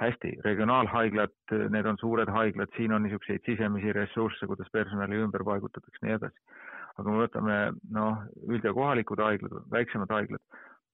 hästi, 0.00 0.32
regionaalhaiglad, 0.44 1.36
need 1.72 1.86
on 1.92 2.00
suured 2.00 2.32
haiglad, 2.32 2.72
siin 2.76 2.96
on 2.96 3.04
niisuguseid 3.04 3.44
sisemisi 3.44 3.92
ressursse, 3.92 4.48
kuidas 4.48 4.72
personali 4.72 5.20
ümber 5.20 5.44
paigutatakse, 5.44 6.00
nii 6.04 6.16
edasi. 6.16 6.64
Aga 6.96 7.04
kui 7.04 7.12
me 7.12 7.24
võtame 7.24 7.56
noh, 7.92 8.24
üld- 8.48 8.64
ja 8.64 8.72
kohalikud 8.72 9.20
haiglad, 9.20 9.56
väiksemad 9.70 10.12
haiglad, 10.16 10.42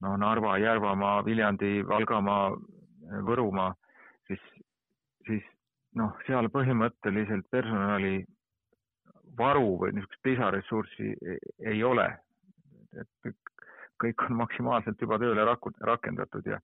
noh, 0.03 0.17
Narva, 0.19 0.57
Järvamaa, 0.59 1.23
Viljandi, 1.25 1.83
Valgamaa, 1.87 2.53
Võrumaa, 3.29 3.73
siis, 4.27 4.43
siis 5.27 5.45
noh, 5.99 6.15
seal 6.27 6.49
põhimõtteliselt 6.51 7.49
personali 7.51 8.23
varu 9.39 9.79
või 9.81 9.95
niisugust 9.97 10.27
lisaressurssi 10.29 11.15
ei 11.73 11.83
ole. 11.85 12.11
et 12.93 13.35
kõik 14.03 14.23
on 14.27 14.37
maksimaalselt 14.37 15.01
juba 15.01 15.17
tööle 15.19 15.45
rakendatud 15.81 16.47
ja 16.47 16.59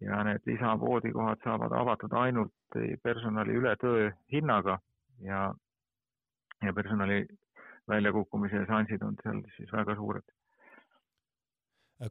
ja 0.00 0.22
need 0.24 0.40
lisavoodikohad 0.46 1.38
saavad 1.44 1.72
avatud 1.72 2.12
ainult 2.12 2.76
personali 3.02 3.54
ületöö 3.54 4.10
hinnaga 4.32 4.78
ja, 5.20 5.54
ja 6.62 6.72
personali 6.72 7.26
väljakukkumise 7.88 8.64
šansid 8.68 9.02
on 9.02 9.18
seal 9.22 9.42
siis 9.56 9.72
väga 9.72 9.96
suured. 9.98 10.24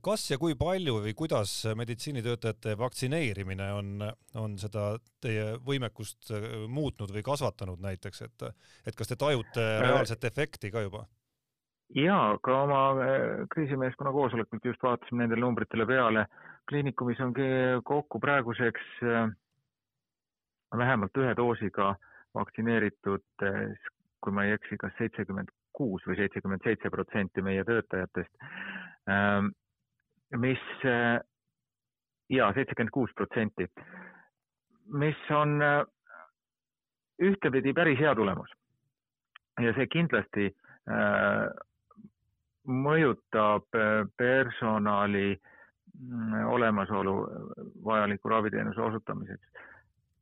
kas 0.02 0.30
ja 0.32 0.38
kui 0.40 0.56
palju 0.56 1.02
või 1.04 1.14
kuidas 1.18 1.54
meditsiinitöötajate 1.76 2.78
vaktsineerimine 2.80 3.72
on, 3.76 4.06
on 4.40 4.58
seda 4.58 4.94
teie 5.20 5.58
võimekust 5.66 6.32
muutnud 6.68 7.12
või 7.12 7.24
kasvatanud 7.24 7.82
näiteks, 7.84 8.22
et, 8.22 8.46
et 8.88 8.96
kas 8.96 9.12
te 9.12 9.16
tajute 9.20 9.66
reaalset 9.82 10.24
efekti 10.24 10.72
ka 10.72 10.86
juba? 10.88 11.06
ja 11.96 12.38
ka 12.44 12.62
oma 12.64 12.82
äh, 13.04 13.44
kriisimeeskonna 13.52 14.14
koosolekult 14.16 14.66
just 14.66 14.84
vaatasime 14.84 15.26
nendele 15.26 15.44
numbritele 15.44 15.86
peale 15.86 16.26
kliinikumis 16.70 17.20
on 17.20 17.34
kokku 17.84 18.20
praeguseks 18.20 18.84
äh, 19.04 19.32
vähemalt 20.78 21.18
ühe 21.18 21.34
doosiga 21.36 21.96
vaktsineeritud, 22.38 23.26
äh, 23.44 23.90
kui 24.24 24.34
ma 24.36 24.46
ei 24.46 24.56
eksi, 24.56 24.78
kas 24.80 24.94
seitsekümmend 24.98 25.52
kuus 25.74 26.06
või 26.08 26.18
seitsekümmend 26.20 26.64
seitse 26.64 26.90
protsenti 26.90 27.42
meie 27.42 27.64
töötajatest, 27.68 28.32
ähm, 29.10 29.52
mis 30.40 30.64
äh, 30.86 31.20
ja 32.30 32.52
seitsekümmend 32.56 32.94
kuus 32.96 33.14
protsenti, 33.16 33.68
mis 34.92 35.20
on 35.36 35.60
ühtepidi 37.22 37.74
päris 37.74 38.00
hea 38.00 38.16
tulemus. 38.16 38.50
ja 39.62 39.74
see 39.76 39.86
kindlasti 39.92 40.48
mõjutab 42.66 43.68
personali 44.18 45.28
äh, 45.36 45.52
Mm, 46.00 46.46
olemasolu 46.46 47.28
vajaliku 47.86 48.30
raviteenuse 48.30 48.82
osutamiseks. 48.82 49.48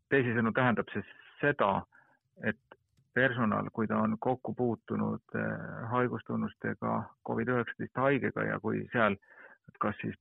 teisisõnu 0.10 0.52
tähendab 0.58 0.90
see 0.90 1.04
seda, 1.40 1.84
et 2.50 2.79
personal, 3.14 3.70
kui 3.74 3.88
ta 3.88 3.98
on 3.98 4.16
kokku 4.20 4.54
puutunud 4.54 5.36
eh, 5.36 5.90
haigustunnustega 5.92 7.04
Covid-19 7.30 7.90
haigega 7.96 8.44
ja 8.44 8.60
kui 8.60 8.86
seal 8.94 9.18
kas 9.80 9.96
siis 10.02 10.16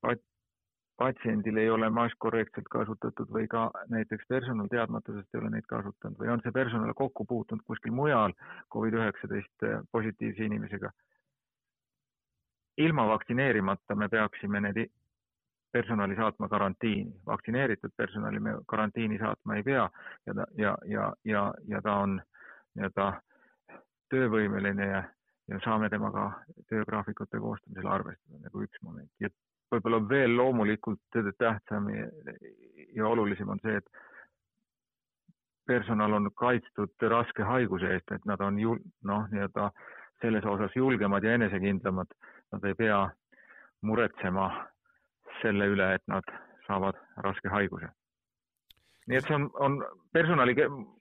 patsiendil 0.99 1.57
ei 1.57 1.71
ole 1.71 1.91
mask 1.91 2.19
korrektselt 2.19 2.69
kasutatud 2.71 3.31
või 3.35 3.49
ka 3.49 3.71
näiteks 3.89 4.27
personal 4.29 4.69
teadmatusest 4.71 5.35
ei 5.35 5.41
ole 5.41 5.51
neid 5.55 5.67
kasutanud 5.71 6.19
või 6.19 6.33
on 6.35 6.43
see 6.45 6.53
personal 6.53 6.95
kokku 6.95 7.25
puutunud 7.25 7.65
kuskil 7.67 7.95
mujal 7.95 8.35
Covid-19 8.75 9.85
positiivse 9.93 10.45
inimesega. 10.45 10.91
ilma 12.79 13.07
vaktsineerimata 13.09 13.95
me 13.95 14.09
peaksime 14.09 14.61
need 14.61 14.91
personali 15.73 16.17
saatma 16.17 16.49
karantiini, 16.49 17.13
vaktsineeritud 17.27 17.91
personali 17.97 18.41
me 18.41 18.51
karantiini 18.67 19.19
saatma 19.19 19.57
ei 19.57 19.63
pea 19.63 19.91
ja 20.27 20.35
ja, 20.57 20.79
ja, 20.85 21.13
ja, 21.25 21.55
ja 21.69 21.83
ta 21.83 21.95
on 21.95 22.21
nii-öelda 22.79 23.09
töövõimeline 24.13 24.87
ja, 24.87 25.03
ja 25.51 25.61
saame 25.65 25.91
temaga 25.93 26.31
töögraafikute 26.71 27.41
koostamisel 27.43 27.91
arvestada 27.91 28.41
nagu 28.47 28.63
üks 28.65 28.83
moment 28.87 29.11
ja 29.21 29.31
võib-olla 29.73 30.01
veel 30.09 30.37
loomulikult 30.37 31.19
tähtsam 31.39 31.91
ja, 31.93 32.07
ja 32.95 33.09
olulisem 33.09 33.51
on 33.53 33.61
see, 33.65 33.77
et 33.77 33.91
personal 35.69 36.17
on 36.17 36.31
kaitstud 36.35 37.09
raske 37.13 37.45
haiguse 37.45 37.91
eest, 37.93 38.13
et 38.13 38.25
nad 38.25 38.41
on 38.41 38.59
jul-, 38.63 38.81
noh, 39.05 39.27
nii-öelda 39.33 39.69
selles 40.23 40.47
osas 40.49 40.75
julgemad 40.77 41.25
ja 41.25 41.35
enesekindlamad, 41.37 42.15
nad 42.53 42.65
ei 42.65 42.75
pea 42.75 43.03
muretsema 43.87 44.49
selle 45.43 45.69
üle, 45.75 45.93
et 45.95 46.05
nad 46.11 46.25
saavad 46.67 46.97
raske 47.25 47.53
haiguse. 47.53 47.91
Nii 49.09 49.19
et 49.19 49.29
see 49.29 49.37
on, 49.37 49.49
on 49.65 49.79
personali 50.13 50.55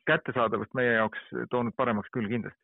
kättesaadavust 0.08 0.74
meie 0.78 0.96
jaoks 0.96 1.30
toonud 1.52 1.76
paremaks 1.78 2.12
küll 2.16 2.30
kindlasti. 2.32 2.60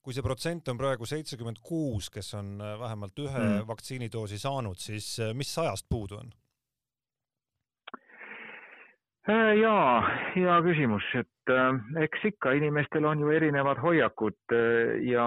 kui 0.00 0.16
see 0.16 0.24
protsent 0.24 0.68
on 0.72 0.78
praegu 0.80 1.06
seitsekümmend 1.06 1.60
kuus, 1.62 2.08
kes 2.10 2.32
on 2.34 2.54
äh, 2.60 2.76
vähemalt 2.80 3.18
ühe 3.20 3.42
mm. 3.42 3.66
vaktsiinidoosi 3.68 4.38
saanud, 4.40 4.80
siis 4.80 5.12
äh, 5.20 5.34
mis 5.36 5.54
sajast 5.54 5.86
puudu 5.88 6.20
on? 6.20 6.32
jaa, 9.60 10.00
hea 10.34 10.54
küsimus, 10.64 11.04
et 11.14 11.52
eks 12.02 12.24
ikka 12.32 12.50
inimestel 12.56 13.04
on 13.06 13.20
ju 13.22 13.28
erinevad 13.30 13.78
hoiakud 13.78 14.54
ja, 15.06 15.26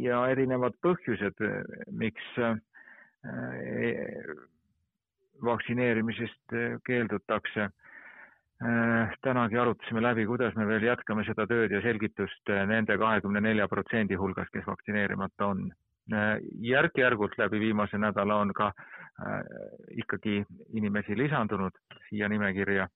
ja 0.00 0.22
erinevad 0.32 0.74
põhjused, 0.82 1.44
miks 2.00 2.32
vaktsineerimisest 5.46 6.56
keeldutakse 6.88 7.68
Äh, 7.68 7.79
tänagi 9.22 9.56
arutasime 9.58 10.02
läbi, 10.02 10.26
kuidas 10.26 10.54
me 10.54 10.66
veel 10.68 10.84
jätkame 10.84 11.24
seda 11.24 11.46
tööd 11.48 11.72
ja 11.72 11.80
selgitust 11.80 12.50
äh, 12.52 12.66
nende 12.68 12.96
kahekümne 13.00 13.40
nelja 13.40 13.68
protsendi 13.68 14.18
hulgas, 14.20 14.50
kes 14.52 14.66
vaktsineerimata 14.66 15.46
on. 15.46 15.70
Äh, 16.12 16.36
järk-järgult 16.60 17.38
läbi 17.38 17.60
viimase 17.60 17.98
nädala 17.98 18.36
on 18.44 18.52
ka 18.54 18.72
ikkagi 20.00 20.38
inimesi 20.72 21.16
lisandunud 21.18 21.76
siia 22.08 22.28
nimekirja. 22.28 22.88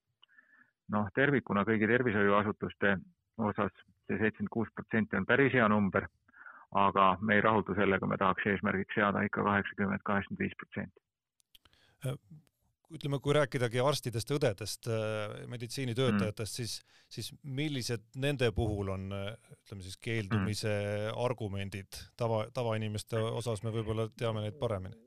noh, 0.91 1.07
tervikuna 1.13 1.63
kõigi 1.65 1.87
tervishoiuasutuste 1.89 2.97
osas 3.37 3.71
see 4.07 4.17
seitsekümmend 4.17 4.51
kuus 4.53 4.69
protsenti 4.75 5.17
on 5.17 5.25
päris 5.25 5.53
hea 5.53 5.67
number, 5.69 6.07
aga 6.71 7.17
me 7.21 7.35
ei 7.35 7.41
rahuldu 7.41 7.75
sellega, 7.75 8.07
me 8.07 8.17
tahaks 8.17 8.45
eesmärgiks 8.45 8.97
seada 8.97 9.21
ikka 9.25 9.43
kaheksakümmend, 9.43 10.01
kaheksakümmend 10.05 10.43
viis 10.45 10.57
protsenti 10.61 11.01
ütleme, 12.93 13.19
kui 13.23 13.33
rääkidagi 13.37 13.81
arstidest, 13.81 14.31
õdedest, 14.35 14.89
äh, 14.91 15.33
meditsiinitöötajatest 15.51 16.59
mm., 16.59 16.61
siis, 16.61 16.75
siis 17.09 17.31
millised 17.43 18.05
nende 18.21 18.51
puhul 18.55 18.91
on, 18.93 19.09
ütleme 19.55 19.85
siis 19.85 19.97
keeldumise 19.97 20.69
mm. 20.69 21.17
argumendid 21.25 22.01
tava, 22.17 22.45
tavainimeste 22.53 23.19
osas 23.41 23.63
me 23.65 23.73
võib-olla 23.75 24.09
teame 24.17 24.45
neid 24.45 24.59
paremini? 24.61 24.97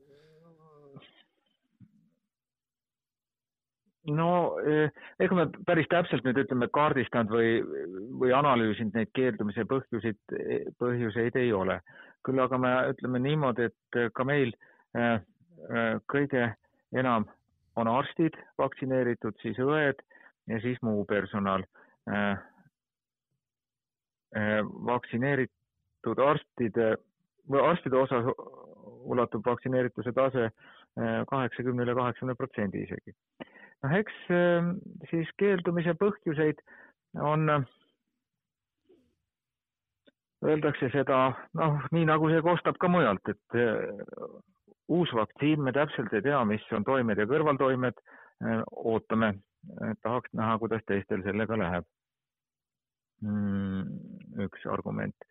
no 4.09 4.29
eh, 4.65 4.89
ega 5.21 5.35
me 5.37 5.45
päris 5.67 5.89
täpselt 5.91 6.23
nüüd 6.25 6.39
ütleme 6.41 6.69
kaardistanud 6.73 7.33
või, 7.33 7.49
või 8.21 8.31
analüüsinud 8.35 8.95
neid 8.95 9.11
keeldumise 9.13 9.65
põhjuseid, 9.69 10.19
põhjuseid 10.81 11.37
ei 11.39 11.51
ole. 11.53 11.79
küll 12.25 12.41
aga 12.43 12.57
me 12.59 12.71
ütleme 12.91 13.19
niimoodi, 13.23 13.69
et 13.69 13.99
ka 14.15 14.25
meil 14.27 14.51
äh, 14.97 15.21
kõige 16.11 16.49
enam 16.95 17.27
on 17.79 17.87
arstid 17.91 18.35
vaktsineeritud, 18.59 19.37
siis 19.41 19.59
õed 19.63 20.01
ja 20.49 20.59
siis 20.63 20.81
muu 20.81 21.05
personal. 21.05 21.63
Äh, 22.09 22.31
äh, 24.37 24.59
vaktsineeritud 24.91 26.19
arstide 26.25 26.95
arstide 27.49 27.97
osas 27.97 28.27
ulatub 29.09 29.45
vaktsineerituse 29.45 30.13
tase 30.13 30.49
äh, 30.49 31.25
kaheksakümnele, 31.29 31.95
kaheksakümne 31.95 32.35
protsendi 32.35 32.83
isegi. 32.85 33.15
noh, 33.83 33.93
eks 33.95 34.15
siis 35.09 35.29
keeldumise 35.39 35.93
põhjuseid 36.01 36.59
on, 37.23 37.47
öeldakse 40.43 40.89
seda, 40.91 41.19
noh, 41.55 41.79
nii 41.95 42.03
nagu 42.09 42.27
see 42.31 42.41
kostab 42.43 42.77
ka 42.79 42.89
mujalt, 42.91 43.31
et 43.31 43.57
uus 44.89 45.13
vaktsiin, 45.15 45.61
me 45.63 45.73
täpselt 45.75 46.13
ei 46.13 46.25
tea, 46.25 46.41
mis 46.49 46.65
on 46.75 46.85
toimed 46.87 47.21
ja 47.21 47.27
kõrvaltoimed. 47.29 48.03
Äh, 48.39 48.61
ootame, 48.71 49.33
tahaks 50.03 50.31
näha, 50.33 50.57
kuidas 50.59 50.85
teistel 50.87 51.23
sellega 51.25 51.57
läheb. 51.59 51.87
Mm, 53.21 53.83
üks 54.45 54.63
argument 54.71 55.27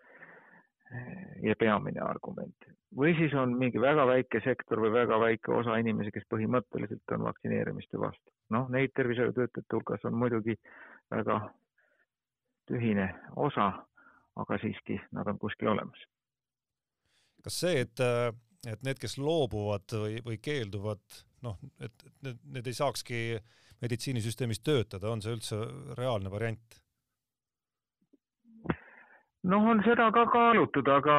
ja 1.44 1.54
peamine 1.60 2.00
argument 2.04 2.68
või 2.96 3.14
siis 3.16 3.34
on 3.34 3.52
mingi 3.58 3.80
väga 3.80 4.06
väike 4.06 4.40
sektor 4.44 4.80
või 4.80 4.92
väga 4.92 5.18
väike 5.20 5.52
osa 5.52 5.76
inimesi, 5.76 6.12
kes 6.14 6.24
põhimõtteliselt 6.32 7.14
on 7.16 7.26
vaktsineerimiste 7.28 8.00
vastu. 8.00 8.32
noh, 8.50 8.68
neid 8.68 8.92
tervishoiutöötajate 8.96 9.76
hulgas 9.76 10.04
on 10.04 10.14
muidugi 10.14 10.56
väga 11.10 11.40
tühine 12.68 13.08
osa, 13.36 13.72
aga 14.36 14.58
siiski 14.58 15.00
nad 15.12 15.26
on 15.26 15.38
kuskil 15.38 15.68
olemas. 15.68 16.06
kas 17.44 17.60
see, 17.60 17.80
et 17.80 18.00
äh, 18.00 18.32
et 18.66 18.82
need, 18.82 18.98
kes 18.98 19.18
loobuvad 19.20 19.94
või, 19.94 20.18
või 20.24 20.38
keelduvad, 20.42 21.02
noh, 21.46 21.58
et 21.84 22.04
need, 22.26 22.40
need 22.56 22.66
ei 22.66 22.76
saakski 22.76 23.20
meditsiinisüsteemis 23.82 24.62
töötada, 24.66 25.12
on 25.12 25.22
see 25.22 25.36
üldse 25.36 25.60
reaalne 25.98 26.32
variant? 26.32 26.80
noh, 29.48 29.68
on 29.70 29.80
seda 29.86 30.10
ka 30.12 30.26
kaalutud, 30.32 30.88
aga 30.90 31.18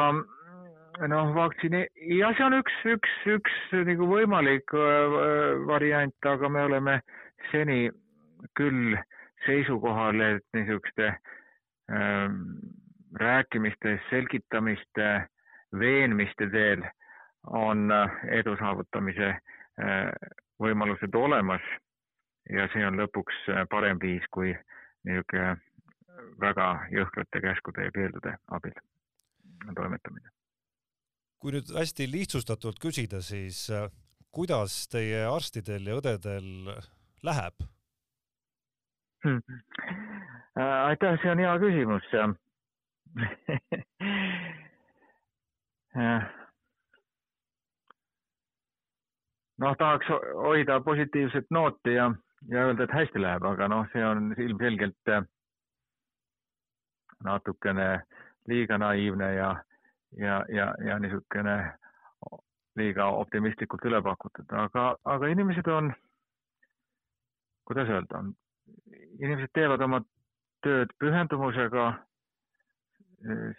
noh, 1.07 1.31
vaktsiini, 1.35 1.85
jah, 2.19 2.35
see 2.35 2.45
on 2.45 2.57
üks, 2.59 2.75
üks, 2.91 3.15
üks 3.37 3.55
nagu 3.87 4.09
võimalik 4.09 4.75
äh, 4.75 5.15
variant, 5.69 6.27
aga 6.27 6.51
me 6.51 6.65
oleme 6.67 6.99
seni 7.53 7.87
küll 8.59 8.97
seisukohal, 9.45 10.19
et 10.19 10.45
niisuguste 10.53 11.13
ähm, 11.89 12.59
rääkimiste, 13.19 13.95
selgitamiste, 14.09 15.09
veenmiste 15.79 16.49
teel 16.51 16.83
on 17.47 17.91
äh, 17.91 18.11
edu 18.39 18.55
saavutamise 18.59 19.29
äh, 19.29 19.39
võimalused 20.61 21.15
olemas 21.15 21.61
ja 22.49 22.67
see 22.73 22.85
on 22.87 22.99
lõpuks 22.99 23.35
äh, 23.49 23.67
parem 23.71 23.99
viis 24.01 24.23
kui 24.31 24.55
niisugune 25.07 25.55
väga 26.39 26.67
jõhkrate 26.91 27.41
käskude 27.41 27.83
ja 27.87 27.91
keeldude 27.95 28.35
abil 28.51 28.73
toimetamine. 29.75 30.29
kui 31.39 31.51
nüüd 31.55 31.67
hästi 31.75 32.11
lihtsustatult 32.11 32.79
küsida, 32.83 33.21
siis 33.23 33.71
kuidas 34.31 34.87
teie 34.91 35.25
arstidel 35.27 35.87
ja 35.87 35.95
õdedel 36.01 36.47
läheb 37.23 37.55
hmm.? 39.23 39.41
aitäh, 40.59 41.21
see 41.21 41.31
on 41.31 41.39
hea 41.39 41.59
küsimus 41.63 42.03
noh, 49.59 49.75
tahaks 49.77 50.07
hoida 50.43 50.79
positiivset 50.81 51.51
nooti 51.51 51.93
ja, 51.93 52.11
ja 52.47 52.65
öelda, 52.65 52.83
et 52.83 52.95
hästi 52.95 53.21
läheb, 53.21 53.45
aga 53.45 53.67
noh, 53.71 53.87
see 53.93 54.05
on 54.05 54.33
ilmselgelt 54.37 55.13
äh, 55.13 55.23
natukene 57.23 57.89
liiga 58.47 58.77
naiivne 58.77 59.33
ja, 59.33 59.55
ja, 60.17 60.43
ja, 60.49 60.73
ja 60.85 60.99
niisugune 60.99 61.57
liiga 62.79 63.09
optimistlikult 63.19 63.83
üle 63.89 64.01
pakutud, 64.01 64.51
aga, 64.55 64.93
aga 65.03 65.31
inimesed 65.33 65.67
on, 65.67 65.91
kuidas 67.67 67.89
öelda, 67.91 68.23
inimesed 69.19 69.51
teevad 69.53 69.83
oma 69.83 69.99
tööd 70.63 70.93
pühendumusega, 71.01 71.89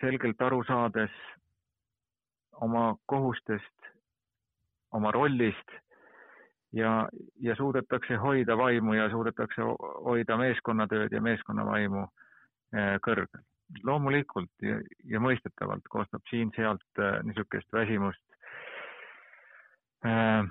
selgelt 0.00 0.40
aru 0.40 0.62
saades 0.64 1.12
oma 2.64 2.94
kohustest, 3.12 3.90
oma 4.96 5.12
rollist 5.12 5.76
ja, 6.72 7.08
ja 7.40 7.56
suudetakse 7.56 8.16
hoida 8.16 8.56
vaimu 8.56 8.94
ja 8.94 9.10
suudetakse 9.10 9.62
hoida 10.04 10.36
meeskonnatööd 10.36 11.12
ja 11.12 11.20
meeskonnavaimu 11.20 12.02
eh, 12.02 12.96
kõrgel. 13.06 13.46
loomulikult 13.86 14.50
ja, 14.62 14.80
ja 15.04 15.20
mõistetavalt 15.20 15.86
kostab 15.88 16.22
siin-sealt 16.30 16.98
eh, 16.98 17.20
niisugust 17.22 17.72
väsimust 17.72 18.22
eh, 20.04 20.42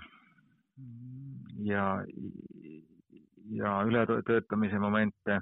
ja, 1.64 1.86
ja 3.52 3.82
ületöötamise 3.86 4.80
momente. 4.80 5.42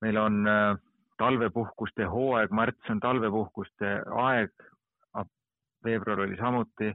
meil 0.00 0.16
on 0.20 0.44
talvepuhkuste 1.16 2.04
hooaeg, 2.04 2.50
märts 2.50 2.90
on 2.90 3.00
talvepuhkuste 3.00 4.02
aeg, 4.20 4.50
veebruar 5.84 6.20
oli 6.20 6.36
samuti 6.36 6.90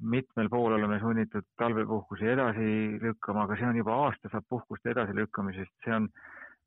mitmel 0.00 0.48
pool 0.48 0.72
oleme 0.72 0.98
sunnitud 1.00 1.44
talvepuhkusi 1.58 2.28
edasi 2.28 2.66
lükkama, 3.02 3.44
aga 3.46 3.56
see 3.56 3.68
on 3.68 3.78
juba 3.80 3.94
aasta 4.06 4.30
saab 4.32 4.44
puhkuste 4.48 4.92
edasilükkamisest, 4.92 5.72
see 5.84 5.94
on, 5.96 6.08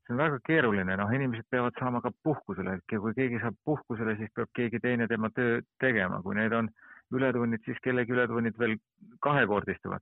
see 0.06 0.16
on 0.16 0.22
väga 0.24 0.40
keeruline, 0.48 0.98
noh, 0.98 1.12
inimesed 1.14 1.46
peavad 1.52 1.78
saama 1.80 2.02
ka 2.02 2.12
puhkusele, 2.24 2.80
et 2.80 2.96
kui 2.96 3.14
keegi 3.18 3.42
saab 3.44 3.60
puhkusele, 3.66 4.16
siis 4.18 4.34
peab 4.36 4.50
keegi 4.58 4.82
teine 4.82 5.08
tema 5.08 5.30
töö 5.36 5.62
tegema, 5.84 6.22
kui 6.26 6.38
need 6.40 6.56
on 6.58 6.72
ületunnid, 7.14 7.62
siis 7.66 7.78
kellegi 7.86 8.18
ületunnid 8.18 8.58
veel 8.58 8.78
kahekordistuvad. 9.26 10.02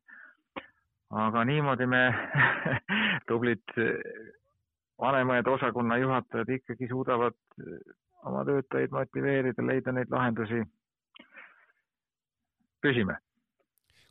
aga 1.09 1.43
niimoodi 1.47 1.85
me 1.87 2.01
tublid 3.27 3.63
vanemad 4.99 5.47
osakonna 5.47 5.97
juhatajad 5.97 6.49
ikkagi 6.49 6.87
suudavad 6.87 7.35
oma 8.25 8.43
töötajaid 8.45 8.91
motiveerida, 8.91 9.63
leida 9.63 9.91
neid 9.91 10.11
lahendusi 10.11 10.63
püsime. 12.83 13.17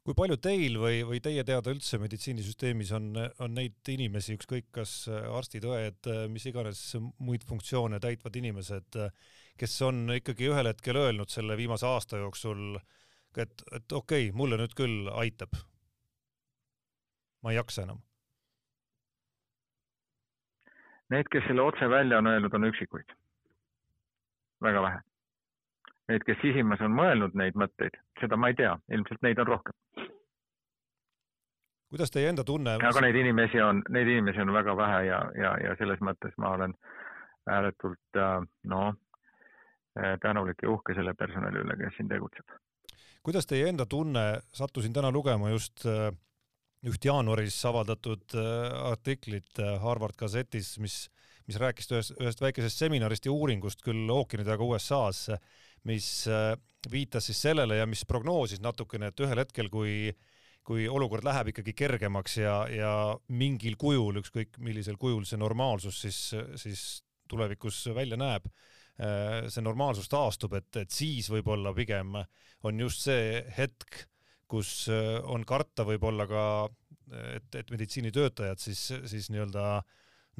kui 0.06 0.14
palju 0.14 0.36
teil 0.38 0.76
või, 0.78 1.00
või 1.06 1.18
teie 1.22 1.42
teada 1.44 1.72
üldse 1.74 1.98
meditsiinisüsteemis 1.98 2.92
on, 2.94 3.08
on 3.42 3.56
neid 3.56 3.90
inimesi, 3.90 4.36
ükskõik 4.38 4.68
kas 4.78 5.08
arstid, 5.10 5.66
õed, 5.66 6.10
mis 6.30 6.46
iganes 6.46 6.82
muid 7.18 7.42
funktsioone 7.48 7.98
täitvad 8.02 8.38
inimesed, 8.38 9.00
kes 9.58 9.74
on 9.82 10.04
ikkagi 10.14 10.46
ühel 10.52 10.70
hetkel 10.70 11.00
öelnud 11.00 11.32
selle 11.32 11.58
viimase 11.58 11.88
aasta 11.90 12.22
jooksul, 12.22 12.78
et, 13.34 13.66
et 13.72 13.92
okei 13.92 14.28
okay,, 14.28 14.36
mulle 14.36 14.60
nüüd 14.62 14.78
küll 14.78 15.10
aitab. 15.10 15.58
ma 17.42 17.50
ei 17.50 17.58
jaksa 17.58 17.82
enam 17.82 17.98
Need, 21.10 21.28
kes 21.30 21.44
selle 21.46 21.62
otse 21.62 21.86
välja 21.90 22.18
on 22.18 22.26
öelnud, 22.26 22.54
on 22.54 22.66
üksikuid. 22.66 23.12
väga 24.62 24.82
vähe. 24.82 25.00
Need, 26.06 26.22
kes 26.26 26.38
sisimas 26.38 26.82
on 26.86 26.92
mõelnud 26.94 27.34
neid 27.34 27.56
mõtteid, 27.58 27.96
seda 28.20 28.38
ma 28.38 28.52
ei 28.52 28.58
tea, 28.58 28.76
ilmselt 28.94 29.24
neid 29.26 29.40
on 29.42 29.48
rohkem. 29.50 29.74
kuidas 31.90 32.10
teie 32.14 32.28
enda 32.28 32.44
tunne? 32.44 32.76
aga 32.90 33.02
neid 33.02 33.16
inimesi 33.22 33.60
on, 33.62 33.82
neid 33.90 34.10
inimesi 34.12 34.42
on 34.42 34.52
väga 34.54 34.76
vähe 34.76 35.00
ja, 35.06 35.18
ja, 35.38 35.56
ja 35.64 35.74
selles 35.80 36.02
mõttes 36.04 36.34
ma 36.38 36.52
olen 36.54 36.76
ääretult 37.50 38.20
noh, 38.70 38.94
tänulik 40.22 40.62
ja 40.62 40.70
uhke 40.70 40.94
selle 40.94 41.14
personali 41.14 41.62
üle, 41.62 41.76
kes 41.80 41.98
siin 41.98 42.08
tegutseb. 42.10 42.54
kuidas 43.22 43.46
teie 43.46 43.68
enda 43.68 43.86
tunne, 43.86 44.26
sattusin 44.54 44.94
täna 44.94 45.10
lugema 45.14 45.50
just 45.50 45.86
äh, 45.86 46.10
üht 46.86 47.04
jaanuaris 47.06 47.56
avaldatud 47.66 48.34
artiklit 48.90 49.58
Harvard 49.82 50.16
Gazette'is, 50.18 50.76
mis, 50.82 51.06
mis 51.48 51.58
rääkis 51.60 51.90
ühest, 51.92 52.14
ühest 52.20 52.42
väikesest 52.42 52.82
seminarist 52.82 53.26
ja 53.26 53.34
uuringust 53.34 53.82
küll 53.84 54.10
ookeani 54.12 54.46
taga 54.46 54.66
USA-s, 54.66 55.34
mis 55.86 56.08
äh, 56.30 56.54
viitas 56.90 57.28
siis 57.30 57.42
sellele 57.48 57.80
ja 57.80 57.86
mis 57.88 58.04
prognoosis 58.08 58.62
natukene, 58.62 59.10
et 59.10 59.26
ühel 59.26 59.44
hetkel, 59.44 59.70
kui 59.72 60.14
kui 60.66 60.88
olukord 60.90 61.22
läheb 61.22 61.52
ikkagi 61.52 61.76
kergemaks 61.78 62.40
ja, 62.40 62.54
ja 62.66 62.92
mingil 63.30 63.76
kujul, 63.78 64.16
ükskõik 64.18 64.56
millisel 64.58 64.96
kujul 64.98 65.22
see 65.22 65.38
normaalsus 65.38 66.00
siis, 66.02 66.18
siis 66.58 66.80
tulevikus 67.30 67.84
välja 67.94 68.18
näeb, 68.18 68.48
see 68.98 69.62
normaalsus 69.62 70.10
taastub, 70.10 70.56
et, 70.58 70.66
et 70.82 70.90
siis 70.90 71.30
võib-olla 71.30 71.70
pigem 71.76 72.16
on 72.66 72.82
just 72.82 73.06
see 73.06 73.44
hetk, 73.56 74.02
kus 74.50 74.86
äh, 74.92 75.18
on 75.26 75.44
karta 75.46 75.86
võib-olla 75.86 76.26
ka, 76.30 76.42
et, 77.36 77.48
et 77.58 77.70
meditsiinitöötajad 77.70 78.62
siis, 78.62 78.82
siis 79.10 79.30
nii-öelda 79.30 79.82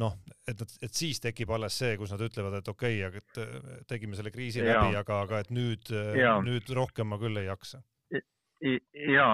noh, 0.02 0.16
et, 0.48 0.62
et 0.82 0.92
siis 0.94 1.20
tekib 1.22 1.50
alles 1.56 1.76
see, 1.80 1.96
kus 2.00 2.12
nad 2.14 2.22
ütlevad, 2.26 2.58
et 2.60 2.68
okei 2.72 3.00
okay,, 3.00 3.08
aga 3.08 3.22
et 3.22 3.40
äh, 3.42 3.80
tegime 3.88 4.18
selle 4.18 4.32
kriisi 4.34 4.62
ja. 4.62 4.76
läbi, 4.76 4.96
aga, 4.98 5.22
aga 5.26 5.42
et 5.44 5.50
nüüd, 5.54 5.90
äh, 5.92 6.28
nüüd 6.44 6.70
rohkem 6.76 7.12
ma 7.12 7.20
küll 7.22 7.40
ei 7.40 7.48
jaksa. 7.48 7.82
ja 8.60 9.26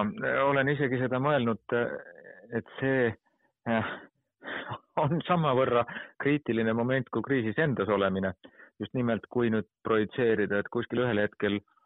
olen 0.47 0.73
isegi 0.73 0.99
seda 1.03 1.21
mõelnud, 1.23 1.77
et 2.59 2.73
see 2.81 3.13
on 5.03 5.23
samavõrra 5.27 5.85
kriitiline 6.23 6.75
moment 6.75 7.09
kui 7.15 7.23
kriisis 7.23 7.59
endas 7.63 7.89
olemine. 7.89 8.35
just 8.81 8.95
nimelt, 8.99 9.27
kui 9.31 9.51
nüüd 9.53 9.69
projitseerida, 9.87 10.59
et 10.59 10.69
kuskil 10.75 11.05
ühel 11.05 11.21
hetkel 11.23 11.61
äh, 11.61 11.82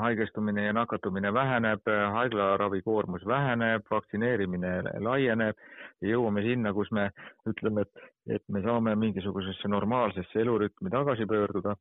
haigestumine 0.00 0.64
ja 0.66 0.72
nakatumine 0.72 1.32
väheneb, 1.34 1.80
haiglaravikoormus 2.12 3.26
väheneb, 3.26 3.86
vaktsineerimine 3.90 4.82
laieneb 4.98 5.56
ja 6.00 6.08
jõuame 6.08 6.42
sinna, 6.42 6.72
kus 6.74 6.90
me 6.90 7.10
ütleme, 7.48 7.84
et, 7.86 8.04
et 8.38 8.42
me 8.48 8.62
saame 8.62 8.96
mingisugusesse 8.98 9.68
normaalsesse 9.68 10.40
elurütmi 10.40 10.90
tagasi 10.90 11.26
pöörduda. 11.26 11.76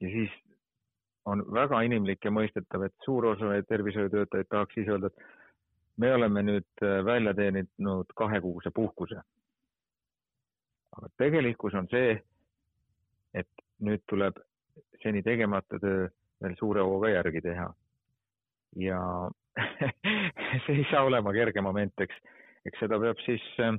ja 0.00 0.08
siis 0.08 0.30
on 1.24 1.44
väga 1.52 1.80
inimlik 1.82 2.24
ja 2.24 2.30
mõistetav, 2.30 2.84
et 2.86 2.94
suur 3.04 3.26
osa 3.26 3.62
tervishoiutöötajaid 3.68 4.46
tahaks 4.50 4.74
siis 4.74 4.88
öelda, 4.88 5.06
et 5.06 5.24
me 5.96 6.14
oleme 6.14 6.42
nüüd 6.42 6.86
välja 7.04 7.34
teeninud 7.34 8.12
kahekuuse 8.16 8.70
puhkuse. 8.70 9.20
aga 10.96 11.08
tegelikkus 11.18 11.74
on 11.74 11.88
see, 11.90 12.22
et 13.34 13.48
nüüd 13.80 14.02
tuleb 14.06 14.38
seni 15.02 15.22
tegemata 15.22 15.78
töö 15.80 16.08
veel 16.42 16.54
suure 16.58 16.84
hooga 16.84 17.10
järgi 17.12 17.40
teha. 17.44 17.70
ja 18.82 19.00
see 20.66 20.76
ei 20.80 20.86
saa 20.90 21.04
olema 21.06 21.32
kerge 21.32 21.62
moment, 21.62 22.00
eks, 22.02 22.16
eks 22.66 22.80
seda 22.82 22.98
peab 22.98 23.20
siis 23.22 23.44
äh, 23.62 23.76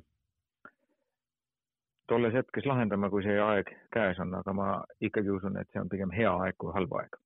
tolles 2.08 2.34
hetkes 2.38 2.68
lahendama, 2.70 3.10
kui 3.12 3.26
see 3.26 3.36
aeg 3.42 3.72
käes 3.94 4.20
on, 4.24 4.34
aga 4.40 4.54
ma 4.56 4.70
ikkagi 5.04 5.34
usun, 5.36 5.58
et 5.60 5.70
see 5.74 5.82
on 5.82 5.92
pigem 5.92 6.14
hea 6.16 6.32
aeg 6.46 6.58
kui 6.62 6.74
halb 6.76 6.96
aeg. 7.02 7.20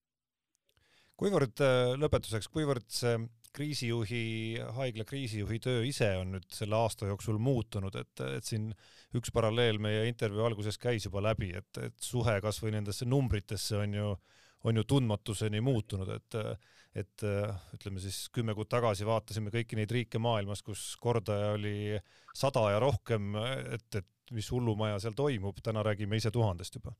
kuivõrd 1.19 1.65
äh, 1.65 1.93
lõpetuseks, 1.99 2.49
kuivõrd 2.53 2.87
see 2.95 3.17
kriisijuhi, 3.53 4.59
haigla 4.77 5.05
kriisijuhi 5.07 5.59
töö 5.63 5.83
ise 5.87 6.09
on 6.19 6.35
nüüd 6.35 6.45
selle 6.53 6.77
aasta 6.77 7.09
jooksul 7.09 7.39
muutunud, 7.41 7.95
et, 7.99 8.21
et 8.37 8.45
siin 8.45 8.69
üks 9.17 9.33
paralleel 9.33 9.81
meie 9.81 10.05
intervjuu 10.09 10.45
alguses 10.45 10.77
käis 10.81 11.07
juba 11.07 11.23
läbi, 11.25 11.51
et, 11.57 11.81
et 11.81 11.97
suhe 12.03 12.37
kasvõi 12.45 12.73
nendesse 12.75 13.07
numbritesse 13.09 13.79
on 13.79 13.97
ju, 13.97 14.13
on 14.69 14.81
ju 14.81 14.85
tundmatuseni 14.93 15.61
muutunud, 15.65 16.13
et, 16.13 16.39
et 17.03 17.27
ütleme 17.75 18.01
siis 18.03 18.27
kümme 18.35 18.55
kuud 18.57 18.69
tagasi 18.69 19.07
vaatasime 19.07 19.53
kõiki 19.53 19.79
neid 19.79 19.91
riike 19.97 20.21
maailmas, 20.21 20.63
kus 20.65 20.93
kordaja 21.01 21.55
oli 21.57 21.97
sada 22.37 22.69
ja 22.75 22.81
rohkem, 22.83 23.33
et, 23.73 23.89
et 24.03 24.35
mis 24.35 24.51
hullumaja 24.53 24.99
seal 25.01 25.17
toimub, 25.17 25.57
täna 25.65 25.81
räägime 25.85 26.21
ise 26.21 26.31
tuhandest 26.31 26.77
juba 26.77 26.93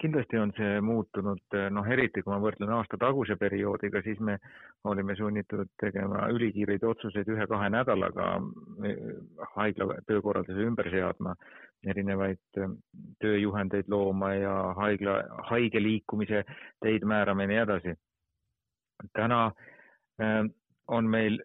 kindlasti 0.00 0.38
on 0.38 0.52
see 0.56 0.80
muutunud, 0.84 1.56
noh 1.70 1.86
eriti 1.90 2.22
kui 2.22 2.32
ma 2.32 2.40
võrdlen 2.42 2.72
aasta 2.76 2.98
taguse 3.00 3.36
perioodiga, 3.40 4.02
siis 4.02 4.18
me 4.20 4.38
olime 4.90 5.16
sunnitud 5.16 5.70
tegema 5.80 6.26
ülikiireid 6.34 6.82
otsuseid 6.84 7.30
ühe-kahe 7.30 7.70
nädalaga, 7.72 8.32
haigla 9.54 10.00
töökorralduse 10.08 10.66
ümber 10.66 10.90
seadma, 10.90 11.36
erinevaid 11.86 12.58
äh, 12.58 12.74
tööjuhendeid 13.22 13.88
looma 13.92 14.34
ja 14.34 14.54
haigla, 14.80 15.18
haige 15.50 15.82
liikumise 15.82 16.44
teid 16.82 17.04
määrama 17.04 17.44
ja 17.44 17.52
nii 17.52 17.62
edasi. 17.62 17.96
täna 19.12 19.52
on 20.88 21.08
meil 21.10 21.40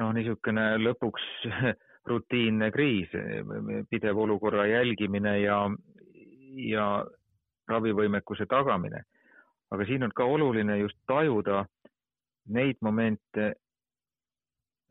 noh, 0.00 0.12
niisugune 0.16 0.64
lõpuks 0.82 1.26
rutiinne 2.10 2.70
kriis, 2.74 3.12
pidev 3.90 4.18
olukorra 4.18 4.66
jälgimine 4.66 5.38
ja, 5.40 5.58
ja 6.54 7.04
ravivõimekuse 7.68 8.46
tagamine. 8.46 9.02
aga 9.70 9.84
siin 9.84 10.02
on 10.02 10.12
ka 10.14 10.24
oluline 10.24 10.78
just 10.78 10.98
tajuda 11.06 11.64
neid 12.46 12.76
momente, 12.80 13.54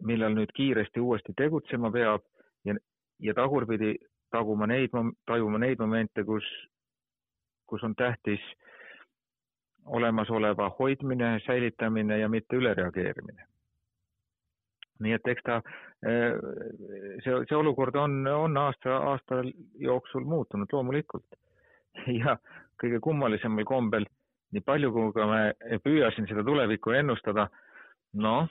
millal 0.03 0.33
nüüd 0.35 0.51
kiiresti 0.53 0.99
uuesti 0.99 1.33
tegutsema 1.37 1.91
peab 1.91 2.23
ja, 2.65 2.75
ja 3.19 3.33
tagurpidi 3.33 3.95
taguma 4.31 4.67
neid, 4.67 4.91
tajuma 5.25 5.61
neid 5.61 5.79
momente, 5.79 6.23
kus, 6.23 6.43
kus 7.69 7.83
on 7.83 7.95
tähtis 7.95 8.41
olemasoleva 9.85 10.71
hoidmine, 10.79 11.39
säilitamine 11.45 12.17
ja 12.19 12.29
mitte 12.29 12.55
ülereageerimine. 12.55 13.47
nii 15.03 15.13
et 15.13 15.27
eks 15.27 15.43
ta, 15.43 15.55
see, 16.01 17.33
see 17.49 17.55
olukord 17.57 17.95
on, 17.99 18.27
on 18.27 18.57
aasta, 18.57 18.97
aasta 19.11 19.41
jooksul 19.79 20.23
muutunud 20.23 20.71
loomulikult 20.71 21.25
ja 22.21 22.37
kõige 22.81 22.99
kummalisemal 23.03 23.67
kombel, 23.67 24.07
nii 24.53 24.65
palju 24.65 24.91
kui 24.93 25.13
ka 25.15 25.27
me 25.29 25.77
püüasin 25.83 26.27
seda 26.29 26.45
tulevikku 26.45 26.95
ennustada, 26.97 27.47
noh, 28.19 28.49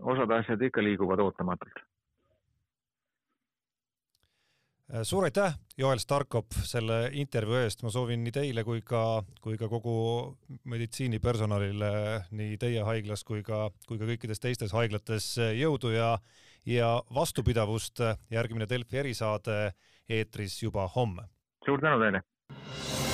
osad 0.00 0.32
asjad 0.40 0.62
ikka 0.62 0.84
liiguvad 0.84 1.22
ootamatult. 1.24 1.86
suur 5.06 5.22
aitäh, 5.22 5.52
Joel 5.78 6.00
Starkop, 6.02 6.50
selle 6.66 7.12
intervjuu 7.14 7.60
eest, 7.60 7.84
ma 7.86 7.92
soovin 7.94 8.24
nii 8.26 8.32
teile 8.34 8.64
kui 8.66 8.80
ka, 8.82 9.22
kui 9.38 9.54
ka 9.58 9.68
kogu 9.70 9.92
meditsiinipersonalile 10.66 11.90
nii 12.34 12.56
teie 12.58 12.82
haiglas 12.82 13.22
kui 13.24 13.44
ka, 13.46 13.68
kui 13.86 14.00
ka 14.00 14.08
kõikides 14.08 14.42
teistes 14.42 14.74
haiglates 14.74 15.36
jõudu 15.38 15.94
ja 15.94 16.16
ja 16.66 16.90
vastupidavust. 17.14 18.02
järgmine 18.30 18.66
Delfi 18.68 18.98
erisaade 18.98 19.72
eetris 20.08 20.62
juba 20.62 20.88
homme. 20.96 21.22
suur 21.64 21.80
tänu 21.80 22.02
teile 22.02 22.22
you 22.50 23.09